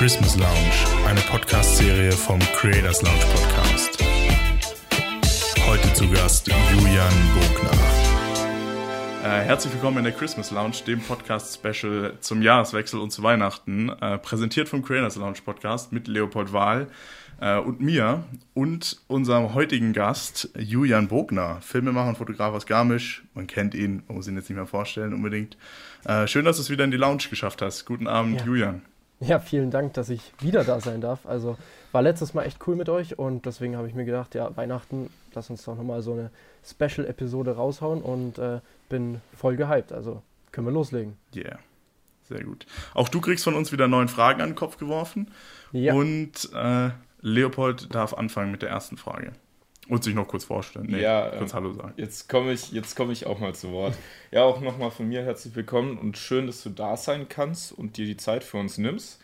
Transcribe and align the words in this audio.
Christmas 0.00 0.34
Lounge, 0.38 1.06
eine 1.06 1.20
Podcast-Serie 1.20 2.12
vom 2.12 2.38
Creators 2.56 3.02
Lounge 3.02 3.20
Podcast. 3.34 4.02
Heute 5.66 5.92
zu 5.92 6.08
Gast 6.08 6.46
Julian 6.48 7.12
Bogner. 7.34 7.70
Äh, 9.22 9.44
herzlich 9.44 9.74
willkommen 9.74 9.98
in 9.98 10.04
der 10.04 10.14
Christmas 10.14 10.52
Lounge, 10.52 10.76
dem 10.86 11.00
Podcast-Special 11.00 12.14
zum 12.20 12.40
Jahreswechsel 12.40 12.98
und 12.98 13.10
zu 13.10 13.22
Weihnachten, 13.22 13.90
äh, 13.90 14.16
präsentiert 14.16 14.70
vom 14.70 14.82
Creators 14.82 15.16
Lounge 15.16 15.40
Podcast 15.44 15.92
mit 15.92 16.08
Leopold 16.08 16.54
Wahl 16.54 16.86
äh, 17.42 17.58
und 17.58 17.82
mir 17.82 18.24
und 18.54 19.02
unserem 19.06 19.52
heutigen 19.52 19.92
Gast 19.92 20.48
Julian 20.56 21.08
Bogner, 21.08 21.58
Filmemacher 21.60 22.08
und 22.08 22.16
Fotograf 22.16 22.54
aus 22.54 22.64
Garmisch. 22.64 23.22
Man 23.34 23.46
kennt 23.46 23.74
ihn, 23.74 24.02
man 24.08 24.16
muss 24.16 24.26
ihn 24.26 24.36
jetzt 24.36 24.48
nicht 24.48 24.56
mehr 24.56 24.66
vorstellen 24.66 25.12
unbedingt. 25.12 25.58
Äh, 26.06 26.26
schön, 26.26 26.46
dass 26.46 26.56
du 26.56 26.62
es 26.62 26.70
wieder 26.70 26.84
in 26.84 26.90
die 26.90 26.96
Lounge 26.96 27.24
geschafft 27.28 27.60
hast. 27.60 27.84
Guten 27.84 28.06
Abend, 28.06 28.40
Ja. 28.40 28.46
Julian. 28.46 28.80
Ja, 29.20 29.38
vielen 29.38 29.70
Dank, 29.70 29.92
dass 29.94 30.08
ich 30.08 30.32
wieder 30.40 30.64
da 30.64 30.80
sein 30.80 31.00
darf. 31.00 31.26
Also 31.26 31.58
war 31.92 32.02
letztes 32.02 32.32
Mal 32.32 32.44
echt 32.44 32.66
cool 32.66 32.74
mit 32.74 32.88
euch 32.88 33.18
und 33.18 33.44
deswegen 33.44 33.76
habe 33.76 33.86
ich 33.86 33.94
mir 33.94 34.04
gedacht, 34.06 34.34
ja, 34.34 34.56
Weihnachten, 34.56 35.10
lass 35.34 35.50
uns 35.50 35.64
doch 35.64 35.76
nochmal 35.76 36.00
so 36.00 36.12
eine 36.12 36.30
Special-Episode 36.64 37.56
raushauen 37.56 38.00
und 38.00 38.38
äh, 38.38 38.60
bin 38.88 39.20
voll 39.36 39.56
gehypt. 39.56 39.92
Also 39.92 40.22
können 40.52 40.66
wir 40.66 40.72
loslegen. 40.72 41.16
Yeah. 41.34 41.58
Sehr 42.28 42.44
gut. 42.44 42.64
Auch 42.94 43.08
du 43.08 43.20
kriegst 43.20 43.44
von 43.44 43.54
uns 43.54 43.72
wieder 43.72 43.88
neun 43.88 44.08
Fragen 44.08 44.40
an 44.40 44.50
den 44.50 44.54
Kopf 44.54 44.78
geworfen. 44.78 45.30
Ja, 45.72 45.94
Und 45.94 46.48
äh, 46.54 46.90
Leopold 47.20 47.94
darf 47.94 48.14
anfangen 48.14 48.52
mit 48.52 48.62
der 48.62 48.70
ersten 48.70 48.96
Frage. 48.96 49.32
Und 49.90 50.04
sich 50.04 50.14
noch 50.14 50.28
kurz 50.28 50.44
vorstellen. 50.44 50.86
Nee, 50.88 51.00
Ja, 51.00 51.32
kurz 51.36 51.52
Hallo 51.52 51.72
sagen. 51.72 51.94
Jetzt 51.96 52.28
komme 52.28 52.52
ich, 52.52 52.70
jetzt 52.70 52.94
komme 52.94 53.12
ich 53.12 53.26
auch 53.26 53.40
mal 53.40 53.54
zu 53.56 53.72
Wort. 53.72 53.94
Ja, 54.30 54.44
auch 54.44 54.60
nochmal 54.60 54.92
von 54.92 55.08
mir 55.08 55.24
herzlich 55.24 55.56
willkommen 55.56 55.98
und 55.98 56.16
schön, 56.16 56.46
dass 56.46 56.62
du 56.62 56.70
da 56.70 56.96
sein 56.96 57.28
kannst 57.28 57.72
und 57.72 57.96
dir 57.96 58.06
die 58.06 58.16
Zeit 58.16 58.44
für 58.44 58.58
uns 58.58 58.78
nimmst. 58.78 59.20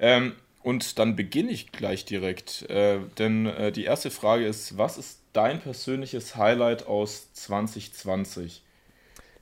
Ähm, 0.00 0.32
und 0.64 0.98
dann 0.98 1.14
beginne 1.14 1.52
ich 1.52 1.70
gleich 1.70 2.04
direkt, 2.04 2.68
äh, 2.68 2.98
denn 3.18 3.46
äh, 3.46 3.70
die 3.70 3.84
erste 3.84 4.10
Frage 4.10 4.44
ist, 4.44 4.76
was 4.76 4.98
ist 4.98 5.20
dein 5.32 5.60
persönliches 5.60 6.34
Highlight 6.34 6.88
aus 6.88 7.32
2020? 7.34 8.64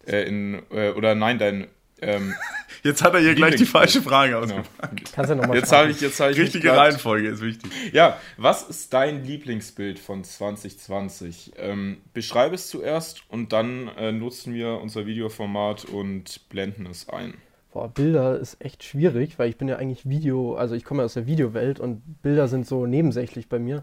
Äh, 0.07 0.29
in, 0.29 0.63
äh, 0.71 0.91
oder 0.91 1.15
nein, 1.15 1.39
dein 1.39 1.69
ähm, 2.05 2.35
Jetzt 2.85 3.03
hat 3.03 3.15
er 3.15 3.21
hier 3.21 3.35
gleich 3.35 3.57
die 3.57 3.65
falsche 3.65 4.03
Frage 4.03 4.33
genau. 4.33 4.43
ausgepackt. 4.43 5.13
kannst 5.15 5.31
du 5.31 5.37
nochmal 5.37 5.57
Jetzt 5.57 5.73
habe 5.73 5.91
ich, 5.91 6.03
jetzt 6.03 6.21
habe 6.21 6.33
ich 6.33 6.39
Richtige 6.39 6.77
Reihenfolge 6.77 7.29
ist 7.29 7.41
wichtig. 7.41 7.71
Ja, 7.93 8.19
was 8.37 8.69
ist 8.69 8.93
dein 8.93 9.25
Lieblingsbild 9.25 9.99
von 9.99 10.23
2020? 10.23 11.53
Ähm, 11.57 12.03
beschreibe 12.13 12.55
es 12.55 12.69
zuerst 12.69 13.23
und 13.31 13.55
dann 13.55 13.89
äh, 13.97 14.13
nutzen 14.13 14.53
wir 14.53 14.81
unser 14.83 15.07
Videoformat 15.07 15.87
und 15.87 16.47
blenden 16.51 16.85
es 16.85 17.09
ein. 17.09 17.39
Boah, 17.73 17.89
Bilder 17.89 18.39
ist 18.39 18.63
echt 18.63 18.85
schwierig, 18.85 19.39
weil 19.39 19.49
ich 19.49 19.57
bin 19.57 19.67
ja 19.67 19.77
eigentlich 19.77 20.07
Video, 20.07 20.55
also 20.55 20.75
ich 20.75 20.85
komme 20.85 21.01
ja 21.01 21.07
aus 21.07 21.15
der 21.15 21.27
Videowelt 21.27 21.81
und 21.81 22.23
Bilder 22.23 22.49
sind 22.49 22.67
so 22.67 22.85
nebensächlich 22.85 23.49
bei 23.49 23.59
mir. 23.59 23.83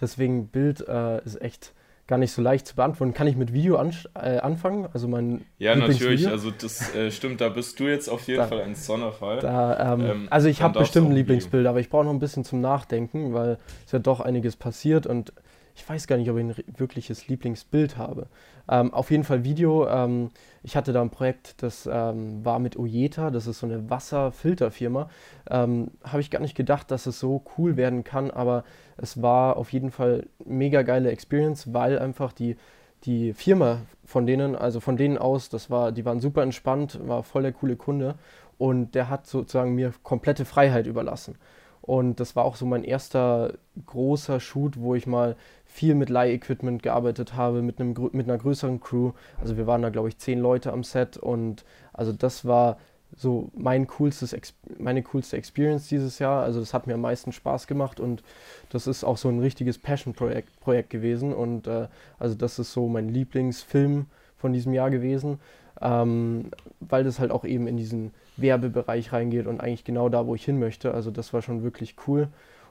Deswegen 0.00 0.48
Bild 0.48 0.88
äh, 0.88 1.22
ist 1.22 1.40
echt 1.42 1.74
gar 2.08 2.18
nicht 2.18 2.32
so 2.32 2.42
leicht 2.42 2.66
zu 2.66 2.74
beantworten. 2.74 3.14
Kann 3.14 3.26
ich 3.28 3.36
mit 3.36 3.52
Video 3.52 3.78
ansch- 3.78 4.08
äh, 4.20 4.38
anfangen? 4.40 4.88
Also 4.92 5.06
mein 5.06 5.44
Ja, 5.58 5.76
natürlich, 5.76 6.26
also 6.26 6.50
das 6.50 6.92
äh, 6.94 7.10
stimmt, 7.12 7.40
da 7.40 7.50
bist 7.50 7.78
du 7.78 7.84
jetzt 7.84 8.08
auf 8.08 8.26
jeden 8.26 8.40
Da- 8.40 8.46
Fall 8.48 8.62
ein 8.62 8.74
Sonderfall. 8.74 9.38
Da, 9.38 9.92
ähm, 9.94 10.00
Ähm, 10.00 10.26
also 10.30 10.48
ich 10.48 10.62
habe 10.62 10.78
bestimmt 10.80 11.10
ein 11.10 11.12
Lieblingsbild, 11.14 11.66
aber 11.66 11.78
ich 11.80 11.88
brauche 11.90 12.04
noch 12.04 12.12
ein 12.12 12.18
bisschen 12.18 12.44
zum 12.44 12.60
Nachdenken, 12.60 13.34
weil 13.34 13.58
es 13.86 13.92
ja 13.92 13.98
doch 14.00 14.18
einiges 14.20 14.56
passiert 14.56 15.06
und 15.06 15.32
ich 15.76 15.88
weiß 15.88 16.08
gar 16.08 16.16
nicht, 16.16 16.28
ob 16.28 16.36
ich 16.38 16.44
ein 16.44 16.54
wirkliches 16.76 17.28
Lieblingsbild 17.28 17.98
habe. 17.98 18.26
Ähm, 18.68 18.92
auf 18.92 19.12
jeden 19.12 19.22
Fall 19.22 19.44
Video. 19.44 19.86
Ähm, 19.86 20.30
ich 20.64 20.76
hatte 20.76 20.92
da 20.92 21.00
ein 21.02 21.10
Projekt, 21.10 21.62
das 21.62 21.88
ähm, 21.90 22.44
war 22.44 22.58
mit 22.58 22.76
Ojeta, 22.76 23.30
das 23.30 23.46
ist 23.46 23.60
so 23.60 23.66
eine 23.66 23.88
Wasserfilterfirma. 23.88 25.08
Ähm, 25.50 25.92
habe 26.04 26.20
ich 26.20 26.30
gar 26.30 26.40
nicht 26.40 26.56
gedacht, 26.56 26.90
dass 26.90 27.06
es 27.06 27.20
so 27.20 27.42
cool 27.56 27.76
werden 27.76 28.02
kann, 28.02 28.30
aber 28.30 28.64
es 28.98 29.22
war 29.22 29.56
auf 29.56 29.72
jeden 29.72 29.90
Fall 29.90 30.26
mega 30.44 30.82
geile 30.82 31.10
Experience, 31.10 31.72
weil 31.72 31.98
einfach 31.98 32.32
die 32.32 32.56
die 33.04 33.32
Firma 33.32 33.82
von 34.04 34.26
denen, 34.26 34.56
also 34.56 34.80
von 34.80 34.96
denen 34.96 35.18
aus, 35.18 35.48
das 35.48 35.70
war, 35.70 35.92
die 35.92 36.04
waren 36.04 36.20
super 36.20 36.42
entspannt, 36.42 36.98
war 37.06 37.22
voll 37.22 37.42
der 37.42 37.52
coole 37.52 37.76
Kunde 37.76 38.16
und 38.58 38.94
der 38.94 39.08
hat 39.08 39.26
sozusagen 39.26 39.74
mir 39.74 39.92
komplette 40.02 40.44
Freiheit 40.44 40.86
überlassen. 40.86 41.36
Und 41.80 42.20
das 42.20 42.36
war 42.36 42.44
auch 42.44 42.56
so 42.56 42.66
mein 42.66 42.84
erster 42.84 43.54
großer 43.86 44.40
Shoot, 44.40 44.78
wo 44.78 44.94
ich 44.94 45.06
mal 45.06 45.36
viel 45.64 45.94
mit 45.94 46.10
Leih-Equipment 46.10 46.82
gearbeitet 46.82 47.34
habe, 47.34 47.62
mit, 47.62 47.80
einem, 47.80 47.94
mit 48.12 48.28
einer 48.28 48.36
größeren 48.36 48.80
Crew. 48.80 49.12
Also 49.40 49.56
wir 49.56 49.66
waren 49.66 49.80
da, 49.80 49.88
glaube 49.88 50.08
ich, 50.08 50.18
zehn 50.18 50.38
Leute 50.38 50.72
am 50.72 50.84
Set 50.84 51.16
und 51.16 51.64
also 51.92 52.12
das 52.12 52.44
war 52.44 52.78
so 53.18 53.50
mein 53.56 53.86
coolstes, 53.86 54.36
meine 54.78 55.02
coolste 55.02 55.36
Experience 55.36 55.88
dieses 55.88 56.18
Jahr. 56.18 56.42
Also 56.42 56.60
das 56.60 56.72
hat 56.72 56.86
mir 56.86 56.94
am 56.94 57.00
meisten 57.00 57.32
Spaß 57.32 57.66
gemacht 57.66 58.00
und 58.00 58.22
das 58.70 58.86
ist 58.86 59.04
auch 59.04 59.16
so 59.16 59.28
ein 59.28 59.40
richtiges 59.40 59.78
Passion-Projekt 59.78 60.60
Projekt 60.60 60.90
gewesen. 60.90 61.34
Und 61.34 61.66
äh, 61.66 61.88
also 62.18 62.34
das 62.34 62.58
ist 62.58 62.72
so 62.72 62.88
mein 62.88 63.08
Lieblingsfilm 63.08 64.06
von 64.36 64.52
diesem 64.52 64.72
Jahr 64.72 64.90
gewesen, 64.90 65.40
ähm, 65.80 66.50
weil 66.80 67.04
das 67.04 67.18
halt 67.18 67.30
auch 67.30 67.44
eben 67.44 67.66
in 67.66 67.76
diesen 67.76 68.12
Werbebereich 68.36 69.12
reingeht 69.12 69.46
und 69.46 69.60
eigentlich 69.60 69.84
genau 69.84 70.08
da, 70.08 70.26
wo 70.26 70.34
ich 70.34 70.44
hin 70.44 70.58
möchte. 70.58 70.94
Also 70.94 71.10
das 71.10 71.32
war 71.32 71.42
schon 71.42 71.62
wirklich 71.62 71.96
cool. 72.06 72.28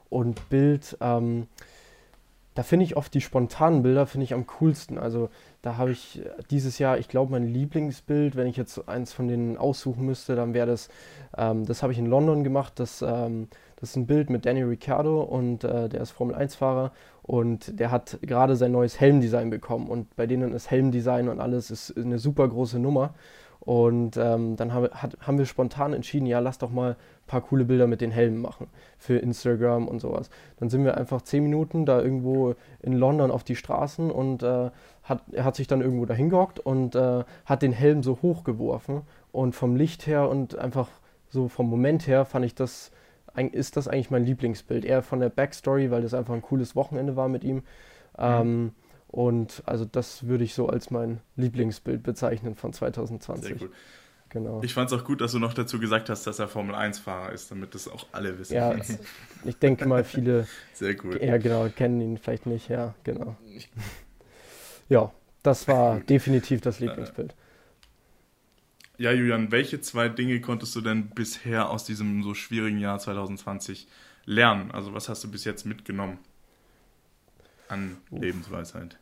Und 0.08 0.48
Bild, 0.48 0.96
ähm, 1.00 1.46
da 2.58 2.64
finde 2.64 2.86
ich 2.86 2.96
oft 2.96 3.14
die 3.14 3.20
spontanen 3.20 3.84
Bilder, 3.84 4.04
finde 4.04 4.24
ich 4.24 4.34
am 4.34 4.48
coolsten. 4.58 4.98
Also 4.98 5.30
da 5.62 5.76
habe 5.76 5.92
ich 5.92 6.26
äh, 6.26 6.28
dieses 6.50 6.80
Jahr, 6.80 6.98
ich 6.98 7.06
glaube, 7.06 7.30
mein 7.30 7.46
Lieblingsbild, 7.46 8.34
wenn 8.34 8.48
ich 8.48 8.56
jetzt 8.56 8.88
eins 8.88 9.12
von 9.12 9.28
denen 9.28 9.56
aussuchen 9.56 10.04
müsste, 10.04 10.34
dann 10.34 10.54
wäre 10.54 10.66
das, 10.66 10.88
ähm, 11.36 11.64
das 11.66 11.84
habe 11.84 11.92
ich 11.92 12.00
in 12.00 12.06
London 12.06 12.42
gemacht, 12.42 12.72
das, 12.80 13.00
ähm, 13.00 13.46
das 13.76 13.90
ist 13.90 13.96
ein 13.96 14.08
Bild 14.08 14.28
mit 14.28 14.44
Danny 14.44 14.64
Ricciardo 14.64 15.22
und 15.22 15.62
äh, 15.62 15.88
der 15.88 16.00
ist 16.00 16.10
Formel-1-Fahrer 16.10 16.90
und 17.22 17.78
der 17.78 17.92
hat 17.92 18.18
gerade 18.22 18.56
sein 18.56 18.72
neues 18.72 18.98
Helmdesign 18.98 19.50
bekommen 19.50 19.86
und 19.86 20.16
bei 20.16 20.26
denen 20.26 20.52
ist 20.52 20.68
Helmdesign 20.68 21.28
und 21.28 21.38
alles 21.38 21.70
ist 21.70 21.96
eine 21.96 22.18
super 22.18 22.48
große 22.48 22.80
Nummer. 22.80 23.14
Und 23.60 24.16
ähm, 24.16 24.56
dann 24.56 24.72
haben, 24.72 24.84
wir- 24.84 25.02
hat, 25.02 25.18
haben 25.20 25.36
wir 25.38 25.44
spontan 25.46 25.92
entschieden, 25.92 26.26
ja, 26.26 26.38
lass 26.38 26.58
doch 26.58 26.70
mal 26.70 26.92
ein 26.92 26.96
paar 27.26 27.40
coole 27.42 27.64
Bilder 27.64 27.86
mit 27.86 28.00
den 28.00 28.10
Helmen 28.10 28.40
machen 28.40 28.68
für 28.98 29.18
Instagram 29.18 29.88
und 29.88 30.00
sowas. 30.00 30.30
Dann 30.58 30.70
sind 30.70 30.84
wir 30.84 30.96
einfach 30.96 31.22
zehn 31.22 31.42
Minuten 31.42 31.84
da 31.84 32.00
irgendwo 32.00 32.54
in 32.80 32.94
London 32.94 33.30
auf 33.30 33.44
die 33.44 33.56
Straßen 33.56 34.10
und 34.10 34.42
äh, 34.42 34.70
hat, 35.02 35.22
er 35.32 35.44
hat 35.44 35.56
sich 35.56 35.66
dann 35.66 35.80
irgendwo 35.82 36.06
dahin 36.06 36.30
gehockt 36.30 36.60
und 36.60 36.94
äh, 36.94 37.24
hat 37.44 37.62
den 37.62 37.72
Helm 37.72 38.02
so 38.02 38.18
hochgeworfen. 38.22 39.02
Und 39.32 39.54
vom 39.54 39.76
Licht 39.76 40.06
her 40.06 40.28
und 40.28 40.56
einfach 40.56 40.88
so 41.28 41.48
vom 41.48 41.68
Moment 41.68 42.06
her 42.06 42.24
fand 42.24 42.46
ich 42.46 42.54
das, 42.54 42.90
ist 43.52 43.76
das 43.76 43.86
eigentlich 43.88 44.10
mein 44.10 44.24
Lieblingsbild. 44.24 44.84
Eher 44.84 45.02
von 45.02 45.20
der 45.20 45.28
Backstory, 45.28 45.90
weil 45.90 46.02
das 46.02 46.14
einfach 46.14 46.32
ein 46.34 46.42
cooles 46.42 46.74
Wochenende 46.74 47.16
war 47.16 47.28
mit 47.28 47.44
ihm. 47.44 47.62
Ähm, 48.16 48.72
und 49.08 49.62
also 49.66 49.84
das 49.84 50.26
würde 50.26 50.44
ich 50.44 50.54
so 50.54 50.68
als 50.68 50.90
mein 50.90 51.20
Lieblingsbild 51.36 52.02
bezeichnen 52.02 52.54
von 52.54 52.72
2020. 52.72 53.48
Sehr 53.48 53.56
gut. 53.56 53.74
Genau. 54.30 54.62
Ich 54.62 54.74
fand 54.74 54.92
es 54.92 54.98
auch 54.98 55.04
gut, 55.04 55.22
dass 55.22 55.32
du 55.32 55.38
noch 55.38 55.54
dazu 55.54 55.80
gesagt 55.80 56.10
hast, 56.10 56.26
dass 56.26 56.38
er 56.38 56.48
Formel-1-Fahrer 56.48 57.32
ist, 57.32 57.50
damit 57.50 57.74
das 57.74 57.88
auch 57.88 58.06
alle 58.12 58.38
wissen. 58.38 58.54
ja, 58.54 58.76
ich 59.44 59.56
denke 59.56 59.88
mal, 59.88 60.04
viele 60.04 60.46
Sehr 60.74 60.94
gut. 60.94 61.22
Ja, 61.22 61.38
genau, 61.38 61.66
kennen 61.70 62.00
ihn 62.02 62.18
vielleicht 62.18 62.44
nicht, 62.44 62.68
ja, 62.68 62.94
genau. 63.04 63.36
Ja, 64.90 65.12
das 65.42 65.68
war 65.68 66.00
definitiv 66.00 66.62
das 66.62 66.80
Lieblingsbild. 66.80 67.34
Ja, 68.96 69.12
Julian, 69.12 69.52
welche 69.52 69.82
zwei 69.82 70.08
Dinge 70.08 70.40
konntest 70.40 70.74
du 70.76 70.80
denn 70.80 71.10
bisher 71.10 71.68
aus 71.68 71.84
diesem 71.84 72.22
so 72.22 72.32
schwierigen 72.32 72.78
Jahr 72.78 72.98
2020 72.98 73.86
lernen? 74.24 74.70
Also 74.70 74.94
was 74.94 75.10
hast 75.10 75.22
du 75.24 75.30
bis 75.30 75.44
jetzt 75.44 75.66
mitgenommen 75.66 76.18
an 77.68 77.96
Uff. 78.10 78.20
Lebensweisheit? 78.20 78.98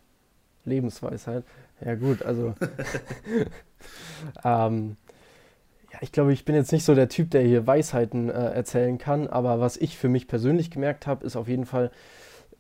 Lebensweisheit. 0.65 1.45
Ja, 1.85 1.95
gut, 1.95 2.23
also. 2.23 2.55
ähm, 4.45 4.97
ja, 5.93 5.99
ich 6.03 6.13
glaube, 6.13 6.33
ich 6.33 6.45
bin 6.45 6.55
jetzt 6.55 6.73
nicht 6.73 6.85
so 6.85 6.95
der 6.95 7.09
Typ, 7.09 7.31
der 7.31 7.43
hier 7.43 7.67
Weisheiten 7.67 8.29
äh, 8.29 8.33
erzählen 8.33 8.99
kann, 8.99 9.29
aber 9.29 9.61
was 9.61 9.77
ich 9.77 9.97
für 9.97 10.09
mich 10.09 10.29
persönlich 10.29 10.71
gemerkt 10.71 11.07
habe, 11.07 11.25
ist 11.25 11.37
auf 11.37 11.49
jeden 11.49 11.67
Fall, 11.67 11.91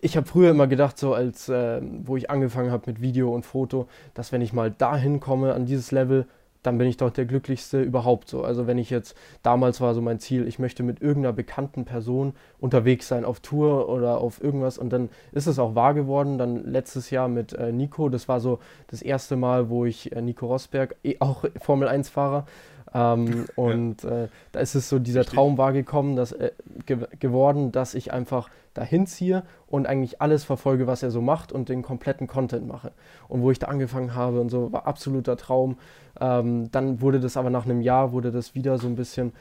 ich 0.00 0.17
habe 0.17 0.26
früher 0.26 0.50
immer 0.50 0.67
gedacht, 0.67 0.99
so 0.99 1.14
als, 1.14 1.49
äh, 1.49 1.81
wo 1.82 2.17
ich 2.17 2.31
angefangen 2.31 2.70
habe 2.70 2.85
mit 2.87 3.00
Video 3.00 3.35
und 3.35 3.44
Foto, 3.44 3.88
dass 4.14 4.32
wenn 4.32 4.43
ich 4.43 4.53
mal 4.53 4.70
dahin 4.70 5.20
komme, 5.20 5.55
an 5.55 5.67
dieses 5.67 5.91
Level, 5.91 6.26
dann 6.67 6.79
bin 6.79 6.89
ich 6.89 6.97
doch 6.97 7.11
der 7.11 7.27
glücklichste 7.27 7.81
überhaupt 7.81 8.29
so. 8.29 8.43
Also 8.43 8.67
wenn 8.67 8.77
ich 8.77 8.91
jetzt, 8.91 9.17
damals 9.43 9.81
war 9.81 9.95
so 9.95 10.03
mein 10.03 10.19
Ziel, 10.19 10.49
ich 10.49 10.59
möchte 10.59 10.83
mit 10.83 11.01
irgendeiner 11.01 11.33
bekannten 11.33 11.85
Person 11.85 12.35
unterwegs 12.59 13.07
sein, 13.07 13.25
auf 13.25 13.39
Tour 13.39 13.89
oder 13.89 14.19
auf 14.19 14.43
irgendwas 14.43 14.77
und 14.77 14.91
dann 14.91 15.09
ist 15.31 15.47
es 15.47 15.61
auch 15.61 15.77
wahr 15.77 15.95
geworden. 15.95 16.39
Dann 16.39 16.65
letztes 16.65 17.11
Jahr 17.11 17.29
mit 17.29 17.53
äh, 17.53 17.71
Nico, 17.71 18.09
das 18.09 18.27
war 18.27 18.41
so 18.41 18.59
das 18.89 19.01
erste 19.01 19.37
Mal, 19.37 19.71
wo 19.71 19.85
ich 19.85 20.11
äh, 20.11 20.21
Nico 20.21 20.47
Rosberg, 20.47 20.97
eh 21.05 21.17
auch 21.21 21.45
Formel 21.61 21.89
1-Fahrer, 21.89 22.47
ähm, 22.96 23.44
und 23.56 24.04
äh, 24.04 24.28
da 24.52 24.60
ist 24.60 24.75
es 24.75 24.88
so 24.88 24.98
dieser 24.98 25.20
Richtig. 25.20 25.34
Traum 25.34 25.58
wahrgekommen, 25.58 26.16
dass, 26.16 26.32
äh, 26.32 26.52
ge 26.87 27.06
geworden, 27.20 27.70
dass 27.72 27.94
ich 27.94 28.12
einfach 28.12 28.48
dahin 28.75 29.06
ziehe 29.06 29.43
und 29.66 29.87
eigentlich 29.87 30.20
alles 30.20 30.44
verfolge, 30.44 30.87
was 30.87 31.02
er 31.02 31.10
so 31.10 31.20
macht 31.20 31.52
und 31.52 31.69
den 31.69 31.82
kompletten 31.82 32.26
Content 32.26 32.66
mache. 32.66 32.93
Und 33.28 33.43
wo 33.43 33.50
ich 33.50 33.58
da 33.58 33.69
angefangen 33.69 34.14
habe 34.14 34.40
und 34.40 34.50
so, 34.50 34.72
war 34.72 34.87
absoluter 34.87 35.37
Traum. 35.37 35.76
Ähm, 36.20 36.70
dann 36.72 37.00
wurde 37.00 37.20
das 37.20 37.37
aber 37.37 37.50
nach 37.50 37.64
einem 37.64 37.81
Jahr, 37.81 38.12
wurde 38.12 38.32
das 38.32 38.54
wieder 38.54 38.78
so 38.78 38.87
ein 38.87 38.96
bisschen, 38.96 39.32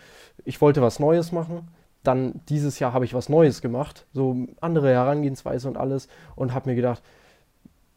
ich 0.44 0.62
wollte 0.62 0.82
was 0.82 1.00
Neues 1.00 1.32
machen. 1.32 1.68
dann 2.04 2.42
dieses 2.50 2.78
Jahr 2.78 2.94
habe 2.94 3.04
ich 3.06 3.16
was 3.16 3.30
Neues 3.30 3.62
gemacht, 3.62 4.06
so 4.14 4.36
andere 4.62 4.92
Herangehensweise 4.92 5.68
und 5.68 5.76
alles 5.76 6.08
und 6.36 6.54
habe 6.54 6.70
mir 6.70 6.76
gedacht, 6.76 7.02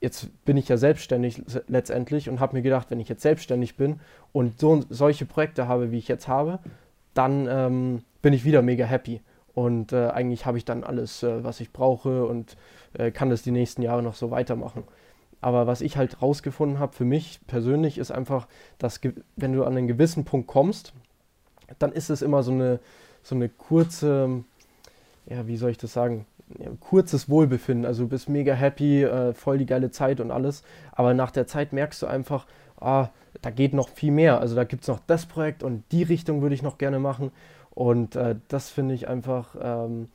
jetzt 0.01 0.45
bin 0.45 0.57
ich 0.57 0.69
ja 0.69 0.77
selbstständig 0.77 1.43
letztendlich 1.67 2.29
und 2.29 2.41
habe 2.41 2.57
mir 2.57 2.63
gedacht, 2.63 2.91
wenn 2.91 3.01
ich 3.01 3.09
jetzt 3.09 3.23
selbstständig 3.23 3.77
bin 3.77 4.01
und 4.33 4.61
so 4.61 4.85
solche 4.89 5.27
Projekte 5.27 5.69
habe, 5.69 5.91
wie 5.91 5.99
ich 5.99 6.09
jetzt 6.09 6.29
habe, 6.29 6.61
dann 7.15 7.49
ähm, 7.51 8.03
bin 8.23 8.33
ich 8.33 8.45
wieder 8.45 8.63
mega 8.63 8.85
happy. 8.85 9.21
Und 9.55 9.93
äh, 9.93 10.09
eigentlich 10.09 10.47
habe 10.47 10.57
ich 10.57 10.65
dann 10.65 10.85
alles, 10.85 11.25
äh, 11.25 11.43
was 11.43 11.59
ich 11.59 11.73
brauche 11.73 12.27
und 12.27 12.57
äh, 12.93 13.11
kann 13.11 13.29
das 13.29 13.43
die 13.43 13.51
nächsten 13.51 13.83
Jahre 13.83 14.05
noch 14.05 14.15
so 14.15 14.31
weitermachen. 14.31 14.85
Aber 15.41 15.67
was 15.67 15.81
ich 15.81 15.97
halt 15.97 16.23
rausgefunden 16.23 16.79
habe 16.79 16.93
für 16.93 17.05
mich 17.05 17.41
persönlich 17.47 17.99
ist 17.99 18.11
einfach, 18.11 18.47
dass 18.79 19.01
wenn 19.37 19.53
du 19.53 19.65
an 19.65 19.77
einen 19.77 19.89
gewissen 19.89 20.25
Punkt 20.25 20.47
kommst, 20.47 20.93
dann 21.79 21.93
ist 21.93 22.11
es 22.11 22.23
immer 22.23 22.43
so 22.43 22.53
eine, 22.53 22.81
so 23.23 23.35
eine 23.35 23.49
kurze, 23.49 24.45
ja, 25.27 25.47
wie 25.47 25.57
soll 25.57 25.71
ich 25.71 25.79
das 25.79 25.93
sagen, 25.93 26.27
kurzes 26.81 27.29
Wohlbefinden. 27.29 27.87
Also 27.87 28.05
du 28.05 28.09
bist 28.09 28.29
mega 28.29 28.55
happy, 28.55 29.05
äh, 29.05 29.33
voll 29.33 29.59
die 29.59 29.67
geile 29.67 29.91
Zeit 29.91 30.21
und 30.21 30.31
alles. 30.31 30.63
Aber 30.93 31.15
nach 31.15 31.31
der 31.31 31.47
Zeit 31.47 31.73
merkst 31.73 32.03
du 32.03 32.07
einfach, 32.07 32.47
ah, 32.81 33.09
da 33.43 33.51
geht 33.51 33.75
noch 33.75 33.89
viel 33.89 34.13
mehr. 34.13 34.41
Also 34.41 34.55
da 34.55 34.65
gibt 34.65 34.83
es 34.83 34.89
noch 34.89 35.01
das 35.07 35.27
Projekt 35.27 35.63
und 35.63 35.85
die 35.93 36.03
Richtung 36.03 36.43
würde 36.43 36.55
ich 36.55 36.63
noch 36.63 36.79
gerne 36.79 36.99
machen. 36.99 37.31
Und 37.71 38.17
äh, 38.17 38.37
das 38.49 38.71
finde 38.71 38.95
ich 38.95 39.09
einfach, 39.09 39.55
ähm, 39.61 40.09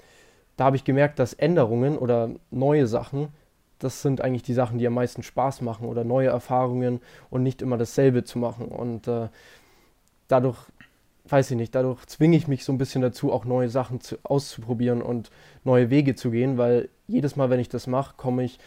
da 0.57 0.65
habe 0.65 0.75
ich 0.75 0.83
gemerkt, 0.83 1.19
dass 1.19 1.33
Änderungen 1.33 1.97
oder 1.97 2.29
neue 2.51 2.87
Sachen, 2.87 3.29
das 3.79 4.01
sind 4.01 4.21
eigentlich 4.21 4.43
die 4.43 4.53
Sachen, 4.53 4.77
die 4.77 4.87
am 4.87 4.93
meisten 4.93 5.23
Spaß 5.23 5.61
machen 5.61 5.87
oder 5.87 6.03
neue 6.03 6.29
Erfahrungen 6.29 7.01
und 7.29 7.43
nicht 7.43 7.61
immer 7.61 7.77
dasselbe 7.77 8.23
zu 8.23 8.39
machen. 8.39 8.67
Und 8.67 9.07
äh, 9.07 9.29
dadurch 10.27 10.57
weiß 11.25 11.51
ich 11.51 11.57
nicht, 11.57 11.73
dadurch 11.73 12.05
zwinge 12.05 12.35
ich 12.35 12.47
mich 12.47 12.65
so 12.65 12.73
ein 12.73 12.77
bisschen 12.77 13.01
dazu, 13.01 13.31
auch 13.31 13.45
neue 13.45 13.69
Sachen 13.69 14.01
zu, 14.01 14.17
auszuprobieren 14.23 15.01
und 15.01 15.31
neue 15.63 15.89
Wege 15.89 16.15
zu 16.15 16.31
gehen, 16.31 16.57
weil 16.57 16.89
jedes 17.07 17.35
Mal, 17.35 17.49
wenn 17.49 17.59
ich 17.59 17.69
das 17.69 17.87
mache, 17.87 18.15
komme 18.17 18.43
ich 18.43 18.59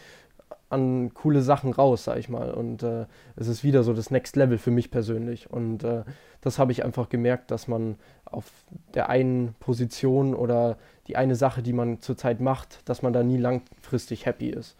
an 0.69 1.13
coole 1.13 1.41
Sachen 1.41 1.71
raus, 1.71 2.03
sag 2.03 2.17
ich 2.17 2.29
mal. 2.29 2.51
Und 2.51 2.83
äh, 2.83 3.05
es 3.35 3.47
ist 3.47 3.63
wieder 3.63 3.83
so 3.83 3.93
das 3.93 4.11
Next 4.11 4.35
Level 4.35 4.57
für 4.57 4.71
mich 4.71 4.91
persönlich. 4.91 5.49
Und 5.49 5.83
äh, 5.83 6.03
das 6.41 6.59
habe 6.59 6.71
ich 6.71 6.83
einfach 6.83 7.09
gemerkt, 7.09 7.51
dass 7.51 7.67
man 7.67 7.95
auf 8.25 8.51
der 8.93 9.09
einen 9.09 9.55
Position 9.59 10.33
oder 10.33 10.77
die 11.07 11.15
eine 11.15 11.35
Sache, 11.35 11.61
die 11.61 11.73
man 11.73 12.01
zurzeit 12.01 12.41
macht, 12.41 12.87
dass 12.89 13.01
man 13.01 13.13
da 13.13 13.23
nie 13.23 13.37
langfristig 13.37 14.25
happy 14.25 14.49
ist. 14.49 14.75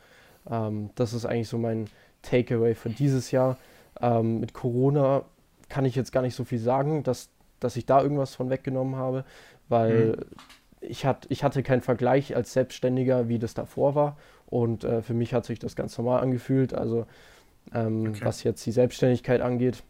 Ähm, 0.50 0.90
das 0.96 1.14
ist 1.14 1.26
eigentlich 1.26 1.50
so 1.50 1.58
mein 1.58 1.86
Takeaway 2.22 2.76
für 2.76 2.90
dieses 2.90 3.32
Jahr. 3.32 3.58
Ähm, 4.02 4.42
mit 4.42 4.54
Corona 4.54 5.24
kann 5.70 5.86
ich 5.86 5.96
jetzt 5.96 6.12
gar 6.12 6.22
nicht 6.22 6.36
so 6.36 6.44
viel 6.44 6.60
sagen, 6.60 7.04
dass 7.04 7.30
dass 7.60 7.76
ich 7.76 7.86
da 7.86 8.02
irgendwas 8.02 8.36
von 8.36 8.50
weggenommen 8.50 8.96
habe, 8.96 9.26
weil 9.70 10.08
mhm. 10.08 10.26
ich, 10.82 11.06
hat, 11.06 11.26
ich 11.30 11.44
hatte 11.44 11.64
keinen 11.64 11.82
Vergleich 11.82 12.36
als 12.36 12.54
Selbstständiger, 12.54 13.28
wie 13.30 13.40
das 13.40 13.54
davor 13.54 13.96
war. 13.96 14.18
Und 14.46 14.84
äh, 14.84 15.02
für 15.02 15.14
mich 15.14 15.34
hat 15.34 15.46
sich 15.46 15.60
das 15.60 15.76
ganz 15.76 15.98
normal 15.98 16.22
angefühlt. 16.22 16.74
Also 16.74 17.06
ähm, 17.74 18.08
okay. 18.10 18.22
was 18.24 18.44
jetzt 18.44 18.66
die 18.66 18.72
Selbstständigkeit 18.72 19.42
angeht. 19.42 19.84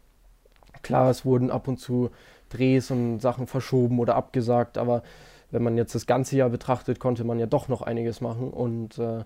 Klar, 0.82 1.10
es 1.10 1.24
wurden 1.24 1.50
ab 1.50 1.68
und 1.68 1.78
zu 1.78 2.10
Drehs 2.48 2.90
und 2.90 3.20
Sachen 3.20 3.46
verschoben 3.46 3.98
oder 3.98 4.14
abgesagt, 4.14 4.78
aber 4.78 5.02
wenn 5.50 5.62
man 5.62 5.76
jetzt 5.76 5.94
das 5.94 6.06
ganze 6.06 6.36
Jahr 6.36 6.50
betrachtet, 6.50 7.00
konnte 7.00 7.24
man 7.24 7.38
ja 7.38 7.46
doch 7.46 7.68
noch 7.68 7.82
einiges 7.82 8.20
machen 8.20 8.50
und 8.50 8.98
äh, 8.98 9.24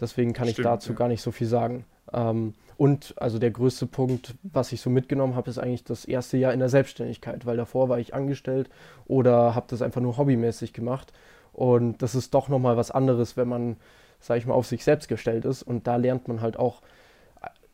deswegen 0.00 0.32
kann 0.32 0.46
Stimmt, 0.46 0.58
ich 0.58 0.64
dazu 0.64 0.92
ja. 0.92 0.98
gar 0.98 1.08
nicht 1.08 1.22
so 1.22 1.30
viel 1.30 1.46
sagen. 1.46 1.84
Ähm, 2.12 2.54
und 2.76 3.14
also 3.16 3.38
der 3.38 3.50
größte 3.50 3.86
Punkt, 3.86 4.34
was 4.42 4.72
ich 4.72 4.80
so 4.80 4.90
mitgenommen 4.90 5.36
habe, 5.36 5.50
ist 5.50 5.58
eigentlich 5.58 5.84
das 5.84 6.04
erste 6.04 6.36
Jahr 6.36 6.52
in 6.52 6.58
der 6.58 6.68
Selbstständigkeit, 6.68 7.46
weil 7.46 7.56
davor 7.56 7.88
war 7.88 7.98
ich 7.98 8.14
angestellt 8.14 8.68
oder 9.06 9.54
habe 9.54 9.66
das 9.68 9.82
einfach 9.82 10.00
nur 10.00 10.16
hobbymäßig 10.16 10.72
gemacht. 10.72 11.12
Und 11.52 12.02
das 12.02 12.14
ist 12.14 12.34
doch 12.34 12.48
nochmal 12.48 12.76
was 12.76 12.90
anderes, 12.90 13.36
wenn 13.36 13.48
man, 13.48 13.76
sage 14.20 14.38
ich 14.38 14.46
mal, 14.46 14.54
auf 14.54 14.66
sich 14.66 14.84
selbst 14.84 15.08
gestellt 15.08 15.44
ist. 15.44 15.62
Und 15.62 15.86
da 15.86 15.96
lernt 15.96 16.28
man 16.28 16.40
halt 16.40 16.58
auch, 16.58 16.82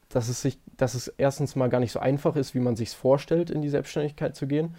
dass 0.09 0.29
es, 0.29 0.43
sich, 0.43 0.59
dass 0.77 0.95
es 0.95 1.09
erstens 1.09 1.55
mal 1.55 1.69
gar 1.69 1.81
nicht 1.81 1.93
so 1.93 2.01
einfach 2.01 2.37
ist, 2.37 2.55
wie 2.55 2.61
man 2.61 2.77
sich 2.77 2.91
vorstellt, 2.91 3.51
in 3.51 3.63
die 3.63 3.69
Selbstständigkeit 3.69 4.35
zu 4.37 4.47
gehen. 4.47 4.75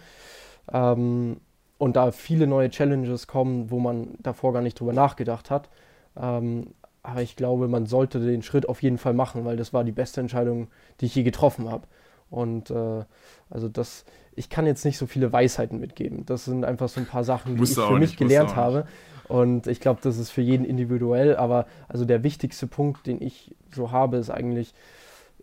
Ähm, 0.72 1.40
und 1.78 1.96
da 1.96 2.12
viele 2.12 2.46
neue 2.46 2.68
Challenges 2.68 3.26
kommen, 3.26 3.70
wo 3.70 3.78
man 3.78 4.14
davor 4.18 4.52
gar 4.52 4.60
nicht 4.60 4.78
drüber 4.78 4.92
nachgedacht 4.92 5.50
hat. 5.50 5.70
Ähm, 6.20 6.74
aber 7.02 7.22
ich 7.22 7.36
glaube, 7.36 7.68
man 7.68 7.86
sollte 7.86 8.20
den 8.20 8.42
Schritt 8.42 8.68
auf 8.68 8.82
jeden 8.82 8.98
Fall 8.98 9.14
machen, 9.14 9.44
weil 9.44 9.56
das 9.56 9.72
war 9.72 9.84
die 9.84 9.92
beste 9.92 10.20
Entscheidung, 10.20 10.68
die 11.00 11.06
ich 11.06 11.14
je 11.14 11.22
getroffen 11.22 11.70
habe. 11.70 11.86
Und 12.28 12.70
äh, 12.70 13.04
also 13.48 13.68
das, 13.68 14.04
ich 14.36 14.50
kann 14.50 14.66
jetzt 14.66 14.84
nicht 14.84 14.98
so 14.98 15.06
viele 15.06 15.32
Weisheiten 15.32 15.80
mitgeben. 15.80 16.24
Das 16.26 16.44
sind 16.44 16.64
einfach 16.64 16.88
so 16.88 17.00
ein 17.00 17.06
paar 17.06 17.24
Sachen, 17.24 17.56
die 17.56 17.64
ich 17.64 17.74
für 17.74 17.90
mich 17.92 18.10
nicht, 18.10 18.16
gelernt 18.18 18.54
habe. 18.54 18.86
Und 19.28 19.66
ich 19.66 19.80
glaube, 19.80 20.00
das 20.02 20.18
ist 20.18 20.30
für 20.30 20.42
jeden 20.42 20.64
individuell. 20.64 21.36
Aber 21.36 21.66
also 21.88 22.04
der 22.04 22.22
wichtigste 22.22 22.66
Punkt, 22.66 23.06
den 23.06 23.20
ich 23.20 23.54
so 23.74 23.90
habe, 23.90 24.18
ist 24.18 24.30
eigentlich 24.30 24.74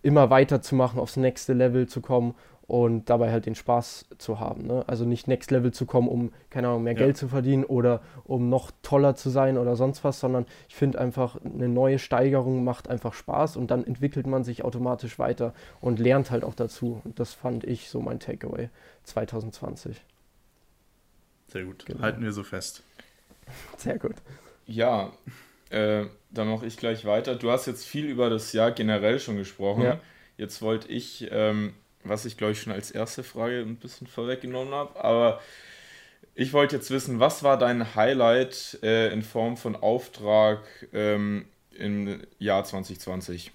immer 0.04 0.30
weiterzumachen, 0.30 1.00
aufs 1.00 1.18
nächste 1.18 1.54
Level 1.54 1.88
zu 1.88 2.02
kommen 2.02 2.36
und 2.68 3.10
dabei 3.10 3.32
halt 3.32 3.46
den 3.46 3.56
Spaß 3.56 4.06
zu 4.18 4.40
haben. 4.42 4.68
Ne? 4.68 4.84
Also 4.88 5.06
nicht 5.06 5.28
Next 5.28 5.52
Level 5.52 5.72
zu 5.72 5.86
kommen, 5.86 6.10
um, 6.10 6.34
keine 6.50 6.68
Ahnung, 6.68 6.84
mehr 6.84 6.94
ja. 6.94 7.00
Geld 7.00 7.18
zu 7.18 7.30
verdienen 7.30 7.64
oder 7.64 8.02
um 8.26 8.50
noch 8.50 8.72
toller 8.82 9.16
zu 9.16 9.30
sein 9.30 9.58
oder 9.58 9.78
sonst 9.78 10.04
was, 10.04 10.20
sondern 10.20 10.46
ich 10.68 10.76
finde 10.76 11.00
einfach, 11.00 11.40
eine 11.44 11.70
neue 11.70 11.98
Steigerung 11.98 12.66
macht 12.66 12.90
einfach 12.90 13.14
Spaß 13.14 13.56
und 13.56 13.72
dann 13.72 13.86
entwickelt 13.86 14.28
man 14.28 14.44
sich 14.44 14.66
automatisch 14.66 15.18
weiter 15.18 15.54
und 15.80 16.00
lernt 16.00 16.30
halt 16.30 16.44
auch 16.44 16.56
dazu. 16.56 17.02
Und 17.06 17.20
das 17.20 17.34
fand 17.34 17.64
ich 17.64 17.90
so 17.90 18.02
mein 18.02 18.20
Takeaway 18.20 18.70
2020. 19.04 20.02
Sehr 21.48 21.64
gut. 21.64 21.86
Genau. 21.86 22.02
Halten 22.02 22.22
wir 22.22 22.34
so 22.34 22.44
fest. 22.44 22.84
Sehr 23.78 23.98
gut. 23.98 24.16
Ja, 24.66 25.14
äh, 25.70 26.06
dann 26.32 26.50
mache 26.50 26.66
ich 26.66 26.76
gleich 26.76 27.06
weiter. 27.06 27.36
Du 27.36 27.50
hast 27.50 27.66
jetzt 27.66 27.86
viel 27.86 28.08
über 28.08 28.30
das 28.30 28.52
Jahr 28.52 28.72
generell 28.72 29.20
schon 29.20 29.38
gesprochen. 29.38 29.84
Ja. 29.84 30.02
Jetzt 30.36 30.62
wollte 30.62 30.90
ich 30.90 31.30
ähm, 31.32 31.74
was 32.10 32.26
ich 32.26 32.38
glaube 32.38 32.54
ich 32.54 32.62
schon 32.62 32.74
als 32.74 32.92
erste 32.92 33.24
Frage 33.24 33.60
ein 33.60 33.78
bisschen 33.78 34.08
vorweggenommen 34.08 34.74
habe. 34.74 35.04
Aber 35.04 35.40
ich 36.36 36.54
wollte 36.54 36.76
jetzt 36.76 36.92
wissen, 36.92 37.20
was 37.20 37.44
war 37.44 37.58
dein 37.58 37.96
Highlight 37.96 38.80
äh, 38.84 39.12
in 39.12 39.24
Form 39.24 39.58
von 39.58 39.76
Auftrag 39.76 40.60
ähm, 40.94 41.46
im 41.72 42.22
Jahr 42.40 42.64
2020? 42.64 43.52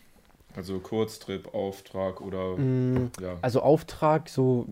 Also 0.55 0.79
Kurztrip, 0.81 1.55
Auftrag 1.55 2.21
oder 2.21 2.57
mm, 2.57 3.11
ja. 3.21 3.39
Also 3.41 3.63
Auftrag 3.63 4.29
so 4.29 4.67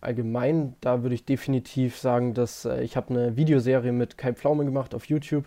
allgemein, 0.00 0.74
da 0.80 1.02
würde 1.02 1.14
ich 1.14 1.24
definitiv 1.24 1.98
sagen, 1.98 2.34
dass 2.34 2.64
äh, 2.64 2.82
ich 2.82 2.96
habe 2.96 3.10
eine 3.10 3.36
Videoserie 3.36 3.92
mit 3.92 4.18
Kai 4.18 4.32
Pflaume 4.32 4.64
gemacht 4.64 4.94
auf 4.94 5.06
YouTube 5.06 5.44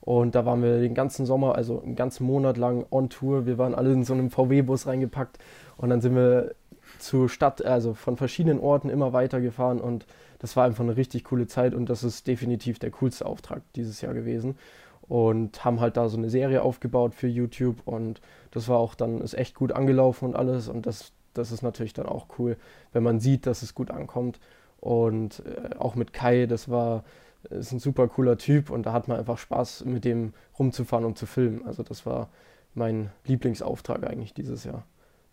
und 0.00 0.34
da 0.34 0.44
waren 0.44 0.62
wir 0.62 0.80
den 0.80 0.94
ganzen 0.94 1.24
Sommer, 1.24 1.54
also 1.54 1.80
einen 1.80 1.96
ganzen 1.96 2.26
Monat 2.26 2.58
lang 2.58 2.84
on 2.90 3.08
Tour. 3.08 3.46
Wir 3.46 3.56
waren 3.56 3.74
alle 3.74 3.92
in 3.92 4.04
so 4.04 4.12
einem 4.12 4.30
VW-Bus 4.30 4.86
reingepackt 4.86 5.38
und 5.78 5.88
dann 5.88 6.02
sind 6.02 6.14
wir 6.14 6.54
zur 6.98 7.28
Stadt, 7.28 7.64
also 7.64 7.94
von 7.94 8.16
verschiedenen 8.16 8.60
Orten 8.60 8.88
immer 8.88 9.12
weiter 9.12 9.40
gefahren 9.40 9.80
und 9.80 10.06
das 10.38 10.56
war 10.56 10.64
einfach 10.64 10.84
eine 10.84 10.96
richtig 10.96 11.24
coole 11.24 11.46
Zeit 11.46 11.74
und 11.74 11.88
das 11.88 12.04
ist 12.04 12.26
definitiv 12.26 12.78
der 12.78 12.90
coolste 12.90 13.26
Auftrag 13.26 13.62
dieses 13.74 14.00
Jahr 14.00 14.14
gewesen 14.14 14.56
und 15.02 15.64
haben 15.64 15.80
halt 15.80 15.96
da 15.96 16.08
so 16.08 16.16
eine 16.16 16.30
Serie 16.30 16.62
aufgebaut 16.62 17.14
für 17.14 17.28
YouTube 17.28 17.82
und 17.86 18.20
das 18.50 18.68
war 18.68 18.78
auch 18.78 18.94
dann 18.94 19.20
ist 19.20 19.34
echt 19.34 19.54
gut 19.54 19.72
angelaufen 19.72 20.26
und 20.26 20.36
alles 20.36 20.68
und 20.68 20.86
das 20.86 21.12
das 21.34 21.50
ist 21.50 21.62
natürlich 21.62 21.92
dann 21.92 22.06
auch 22.06 22.26
cool, 22.38 22.56
wenn 22.92 23.02
man 23.02 23.18
sieht, 23.18 23.46
dass 23.46 23.62
es 23.62 23.74
gut 23.74 23.90
ankommt 23.90 24.38
und 24.80 25.42
äh, 25.44 25.74
auch 25.76 25.96
mit 25.96 26.12
Kai, 26.12 26.46
das 26.46 26.68
war 26.68 27.04
ist 27.50 27.72
ein 27.72 27.78
super 27.78 28.08
cooler 28.08 28.38
Typ 28.38 28.70
und 28.70 28.86
da 28.86 28.92
hat 28.92 29.08
man 29.08 29.18
einfach 29.18 29.38
Spaß 29.38 29.84
mit 29.84 30.04
dem 30.04 30.32
rumzufahren 30.58 31.04
und 31.04 31.18
zu 31.18 31.26
filmen. 31.26 31.66
Also 31.66 31.82
das 31.82 32.06
war 32.06 32.30
mein 32.74 33.10
Lieblingsauftrag 33.26 34.04
eigentlich 34.04 34.34
dieses 34.34 34.64
Jahr. 34.64 34.84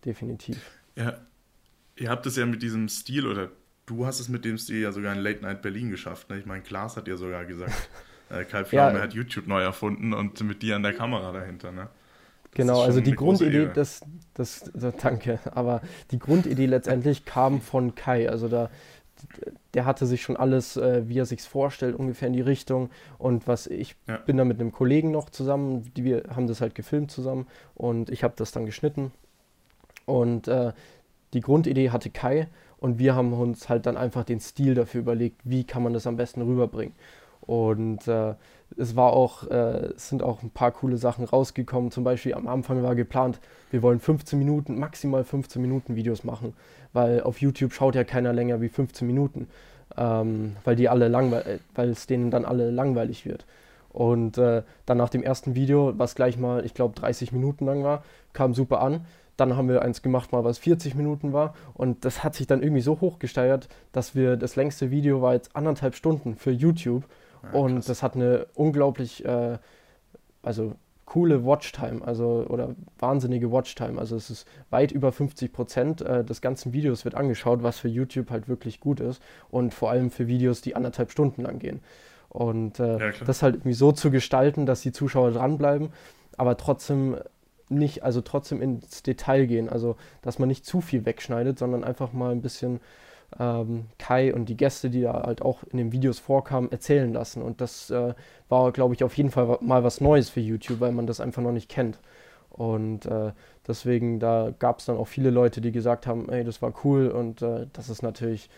Definitiv. 0.06 0.62
Ja, 0.96 1.14
ihr 2.02 2.10
habt 2.10 2.26
es 2.26 2.36
ja 2.36 2.46
mit 2.46 2.62
diesem 2.62 2.90
Stil 2.90 3.28
oder 3.28 3.50
du 3.86 4.06
hast 4.06 4.20
es 4.20 4.28
mit 4.28 4.44
dem 4.44 4.58
Stil 4.58 4.82
ja 4.82 4.92
sogar 4.92 5.14
in 5.14 5.20
Late 5.20 5.42
Night 5.42 5.62
Berlin 5.62 5.92
geschafft. 5.92 6.30
Ne? 6.30 6.40
Ich 6.40 6.46
meine, 6.46 6.64
Klaas 6.64 6.98
hat 6.98 7.08
ja 7.08 7.16
sogar 7.16 7.46
gesagt, 7.46 7.74
äh, 8.30 8.44
Kai 8.44 8.66
Pflaume 8.66 8.98
ja, 8.98 9.04
hat 9.04 9.14
YouTube 9.14 9.48
neu 9.48 9.62
erfunden 9.62 10.14
und 10.14 10.42
mit 10.44 10.62
dir 10.62 10.76
an 10.76 10.84
der 10.84 10.94
Kamera 10.94 11.32
dahinter. 11.32 11.72
Ne? 11.72 11.88
Genau, 12.54 12.82
also 12.82 13.00
die 13.00 13.14
Grundidee, 13.14 13.70
das, 13.74 14.02
das, 14.34 14.70
das, 14.74 14.96
danke, 14.98 15.40
aber 15.46 15.82
die 16.12 16.20
Grundidee 16.20 16.66
letztendlich 16.66 17.24
kam 17.24 17.62
von 17.62 17.96
Kai. 17.96 18.30
Also 18.30 18.50
da, 18.50 18.70
der 19.74 19.86
hatte 19.86 20.06
sich 20.06 20.22
schon 20.22 20.36
alles, 20.36 20.76
äh, 20.76 21.08
wie 21.08 21.20
er 21.20 21.26
sich 21.26 21.44
vorstellt, 21.44 21.96
ungefähr 21.96 22.28
in 22.28 22.34
die 22.34 22.42
Richtung. 22.42 22.90
Und 23.18 23.48
was 23.48 23.68
ich 23.68 23.96
ja. 24.08 24.18
bin 24.18 24.36
da 24.36 24.44
mit 24.44 24.60
einem 24.60 24.74
Kollegen 24.74 25.12
noch 25.12 25.30
zusammen, 25.30 25.94
die 25.96 26.04
wir 26.04 26.24
haben 26.36 26.48
das 26.48 26.60
halt 26.60 26.76
gefilmt 26.76 27.12
zusammen 27.12 27.48
und 27.76 28.10
ich 28.10 28.24
habe 28.24 28.34
das 28.36 28.52
dann 28.52 28.66
geschnitten. 28.66 29.12
Und 30.06 30.50
äh, 30.50 30.74
die 31.34 31.42
Grundidee 31.42 31.90
hatte 31.92 32.10
Kai 32.10 32.48
und 32.80 33.00
wir 33.00 33.16
haben 33.16 33.34
uns 33.34 33.70
halt 33.70 33.86
dann 33.86 33.98
einfach 33.98 34.24
den 34.24 34.40
Stil 34.40 34.76
dafür 34.76 35.02
überlegt, 35.02 35.42
wie 35.44 35.64
kann 35.64 35.84
man 35.84 35.94
das 35.94 36.08
am 36.08 36.18
besten 36.18 36.42
rüberbringen. 36.42 36.96
Und 37.42 38.08
äh, 38.08 38.36
es 38.78 38.96
war 38.96 39.14
auch, 39.14 39.50
äh, 39.50 39.90
sind 39.96 40.24
auch 40.24 40.44
ein 40.44 40.52
paar 40.52 40.72
coole 40.72 40.98
Sachen 40.98 41.26
rausgekommen. 41.26 41.92
Zum 41.92 42.04
Beispiel 42.04 42.34
am 42.34 42.48
Anfang 42.48 42.84
war 42.84 42.96
geplant, 42.96 43.40
wir 43.72 43.82
wollen 43.82 44.00
15 44.00 44.38
Minuten, 44.38 44.80
maximal 44.80 45.24
15 45.24 45.62
Minuten 45.62 45.96
Videos 45.96 46.24
machen, 46.24 46.54
weil 46.94 47.22
auf 47.22 47.42
YouTube 47.42 47.74
schaut 47.74 47.96
ja 47.96 48.04
keiner 48.04 48.34
länger 48.34 48.62
wie 48.62 48.70
15 48.70 49.08
Minuten. 49.08 49.48
ähm, 49.98 50.56
weil 50.64 50.76
die 50.76 50.90
alle 50.90 51.08
äh, 51.08 51.60
weil 51.76 51.90
es 51.90 52.08
denen 52.08 52.32
dann 52.32 52.46
alle 52.46 52.72
langweilig 52.72 53.26
wird. 53.26 53.46
Und 53.90 54.38
äh, 54.38 54.64
dann 54.86 54.98
nach 54.98 55.10
dem 55.10 55.22
ersten 55.22 55.56
Video, 55.56 55.94
was 55.98 56.16
gleich 56.16 56.38
mal, 56.38 56.66
ich 56.66 56.74
glaube, 56.74 56.96
30 56.96 57.34
Minuten 57.34 57.66
lang 57.66 57.84
war, 57.84 58.04
kam 58.34 58.54
super 58.54 58.82
an. 58.82 59.06
Dann 59.42 59.58
haben 59.58 59.70
wir 59.70 59.82
eins 59.82 60.04
gemacht, 60.04 60.32
mal 60.32 60.44
was 60.44 60.60
40 60.60 60.94
Minuten 60.94 61.34
war. 61.34 61.56
Und 61.74 62.06
das 62.06 62.24
hat 62.24 62.36
sich 62.36 62.46
dann 62.46 62.62
irgendwie 62.62 62.82
so 62.82 63.02
hochgesteigert, 63.02 63.70
dass 63.92 64.14
wir 64.14 64.38
das 64.38 64.56
längste 64.56 64.92
Video 64.92 65.24
war 65.24 65.34
jetzt 65.34 65.56
anderthalb 65.56 65.96
Stunden 65.96 66.36
für 66.36 66.52
YouTube. 66.52 67.06
Ja, 67.42 67.60
und 67.60 67.90
das 67.90 68.04
hat 68.04 68.16
eine 68.16 68.46
unglaublich, 68.54 69.26
äh, 69.26 69.58
also 70.44 70.76
coole 71.06 71.44
Watchtime, 71.44 72.06
also 72.06 72.46
oder 72.50 72.76
wahnsinnige 73.00 73.52
Watchtime. 73.52 73.98
Also 73.98 74.16
es 74.16 74.30
ist 74.30 74.48
weit 74.70 74.92
über 74.92 75.12
50 75.12 75.52
Prozent 75.52 76.02
äh, 76.02 76.24
des 76.24 76.40
ganzen 76.42 76.72
Videos 76.72 77.04
wird 77.04 77.16
angeschaut, 77.16 77.64
was 77.64 77.80
für 77.80 77.88
YouTube 77.88 78.30
halt 78.30 78.48
wirklich 78.48 78.80
gut 78.80 79.00
ist 79.00 79.24
und 79.50 79.74
vor 79.74 79.90
allem 79.90 80.12
für 80.12 80.28
Videos, 80.28 80.62
die 80.62 80.76
anderthalb 80.76 81.10
Stunden 81.10 81.42
lang 81.42 81.58
gehen. 81.58 81.82
Und 82.30 82.80
äh, 82.80 83.00
ja, 83.00 83.12
das 83.26 83.42
halt 83.42 83.56
irgendwie 83.56 83.74
so 83.74 83.92
zu 83.92 84.12
gestalten, 84.12 84.68
dass 84.68 84.82
die 84.82 84.92
Zuschauer 84.92 85.32
dranbleiben, 85.32 85.90
aber 86.38 86.58
trotzdem 86.58 87.18
nicht, 87.72 88.04
also 88.04 88.22
trotzdem 88.22 88.62
ins 88.62 89.04
Detail 89.04 89.46
gehen. 89.46 89.70
Also 89.70 89.96
dass 90.22 90.40
man 90.40 90.48
nicht 90.48 90.66
zu 90.66 90.82
viel 90.82 91.06
wegschneidet, 91.06 91.60
sondern 91.60 91.84
einfach 91.84 92.14
mal 92.14 92.32
ein 92.32 92.42
bisschen 92.42 92.80
ähm, 93.40 93.86
Kai 93.98 94.34
und 94.34 94.50
die 94.50 94.58
Gäste, 94.58 94.90
die 94.90 95.02
da 95.02 95.24
halt 95.24 95.42
auch 95.42 95.64
in 95.64 95.78
den 95.78 95.92
Videos 95.92 96.20
vorkamen, 96.20 96.72
erzählen 96.72 97.12
lassen. 97.14 97.42
Und 97.42 97.62
das 97.62 97.90
äh, 97.90 98.14
war, 98.50 98.72
glaube 98.72 98.94
ich, 98.94 99.04
auf 99.04 99.16
jeden 99.16 99.32
Fall 99.32 99.58
mal 99.62 99.84
was 99.84 100.02
Neues 100.02 100.30
für 100.30 100.42
YouTube, 100.42 100.80
weil 100.80 100.92
man 100.92 101.08
das 101.08 101.20
einfach 101.20 101.42
noch 101.42 101.52
nicht 101.52 101.70
kennt. 101.70 102.00
Und 102.50 103.06
äh, 103.06 103.32
deswegen, 103.68 104.20
da 104.20 104.54
gab 104.60 104.80
es 104.80 104.86
dann 104.86 104.98
auch 104.98 105.08
viele 105.08 105.30
Leute, 105.30 105.62
die 105.62 105.72
gesagt 105.72 106.06
haben, 106.06 106.28
hey, 106.30 106.44
das 106.44 106.62
war 106.62 106.74
cool 106.84 107.08
und 107.08 107.42
äh, 107.42 107.68
das 107.72 107.90
ist 107.90 108.02
natürlich, 108.02 108.50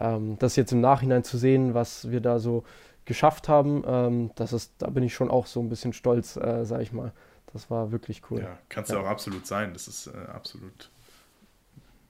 ähm, 0.00 0.36
das 0.40 0.56
jetzt 0.56 0.72
im 0.72 0.80
Nachhinein 0.80 1.22
zu 1.22 1.38
sehen, 1.38 1.72
was 1.72 2.10
wir 2.10 2.20
da 2.20 2.40
so 2.40 2.64
geschafft 3.04 3.48
haben, 3.48 3.84
ähm, 3.86 4.30
das 4.34 4.52
ist, 4.52 4.72
da 4.78 4.90
bin 4.90 5.04
ich 5.04 5.14
schon 5.14 5.30
auch 5.30 5.46
so 5.46 5.60
ein 5.60 5.68
bisschen 5.68 5.92
stolz, 5.92 6.36
äh, 6.36 6.64
sag 6.64 6.82
ich 6.82 6.92
mal. 6.92 7.12
Das 7.52 7.70
war 7.70 7.92
wirklich 7.92 8.22
cool. 8.30 8.40
Ja, 8.40 8.58
kannst 8.68 8.90
du 8.90 8.96
ja. 8.96 9.00
auch 9.00 9.06
absolut 9.06 9.46
sein. 9.46 9.72
Das 9.72 9.88
ist 9.88 10.06
äh, 10.06 10.16
absolut 10.32 10.90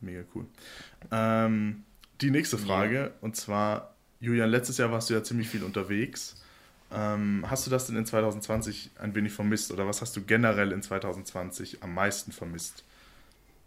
mega 0.00 0.22
cool. 0.34 0.46
Ähm, 1.10 1.84
die 2.20 2.30
nächste 2.30 2.58
Frage, 2.58 2.94
ja. 2.94 3.10
und 3.20 3.36
zwar, 3.36 3.94
Julian, 4.20 4.50
letztes 4.50 4.78
Jahr 4.78 4.90
warst 4.90 5.10
du 5.10 5.14
ja 5.14 5.22
ziemlich 5.22 5.48
viel 5.48 5.62
unterwegs. 5.62 6.42
Ähm, 6.92 7.44
hast 7.48 7.66
du 7.66 7.70
das 7.70 7.86
denn 7.86 7.96
in 7.96 8.06
2020 8.06 8.90
ein 8.98 9.14
wenig 9.14 9.32
vermisst 9.32 9.70
oder 9.72 9.86
was 9.86 10.00
hast 10.00 10.16
du 10.16 10.22
generell 10.22 10.72
in 10.72 10.82
2020 10.82 11.82
am 11.82 11.94
meisten 11.94 12.32
vermisst? 12.32 12.84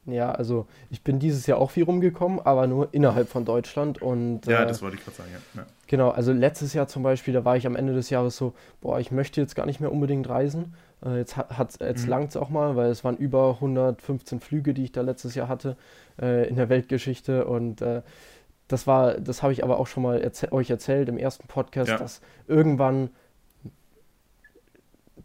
Ja, 0.08 0.32
also 0.32 0.66
ich 0.90 1.04
bin 1.04 1.20
dieses 1.20 1.46
Jahr 1.46 1.60
auch 1.60 1.70
viel 1.70 1.84
rumgekommen, 1.84 2.40
aber 2.40 2.66
nur 2.66 2.92
innerhalb 2.92 3.30
von 3.30 3.46
Deutschland 3.46 4.02
und 4.02 4.48
ja, 4.48 4.64
äh, 4.64 4.68
das 4.68 4.82
wollte 4.82 4.98
ich 4.98 5.04
gerade 5.04 5.18
sagen. 5.18 5.30
Ja. 5.32 5.62
ja. 5.62 5.68
Genau, 5.86 6.10
also 6.10 6.34
letztes 6.34 6.74
Jahr 6.74 6.88
zum 6.88 7.04
Beispiel, 7.04 7.36
da 7.36 7.46
war 7.46 7.56
ich 7.56 7.68
am 7.68 7.76
Ende 7.76 7.94
des 7.94 8.10
Jahres 8.10 8.36
so, 8.36 8.54
boah, 8.82 9.00
ich 9.00 9.12
möchte 9.12 9.40
jetzt 9.40 9.56
gar 9.56 9.68
nicht 9.68 9.80
mehr 9.80 9.92
unbedingt 9.92 10.28
reisen. 10.28 10.74
Äh, 11.06 11.18
jetzt 11.18 11.38
hat, 11.38 11.80
jetzt 11.80 12.04
mhm. 12.04 12.10
langt 12.10 12.30
es 12.30 12.38
auch 12.38 12.50
mal, 12.50 12.76
weil 12.76 12.90
es 12.90 13.04
waren 13.04 13.18
über 13.18 13.56
115 13.56 14.40
Flüge, 14.40 14.74
die 14.74 14.84
ich 14.84 14.92
da 14.92 15.02
letztes 15.02 15.36
Jahr 15.36 15.48
hatte 15.48 15.78
äh, 16.22 16.48
in 16.48 16.56
der 16.56 16.70
Weltgeschichte 16.70 17.46
und 17.46 17.82
äh, 17.82 18.02
das 18.68 18.88
war, 18.88 19.16
das 19.16 19.44
habe 19.44 19.54
ich 19.54 19.64
aber 19.64 19.80
auch 19.80 19.88
schon 19.88 20.04
mal 20.04 20.22
erzäh 20.22 20.52
euch 20.52 20.70
erzählt 20.70 21.10
im 21.10 21.18
ersten 21.18 21.48
Podcast, 21.48 21.90
ja. 21.90 21.98
dass 21.98 22.22
irgendwann 22.48 23.10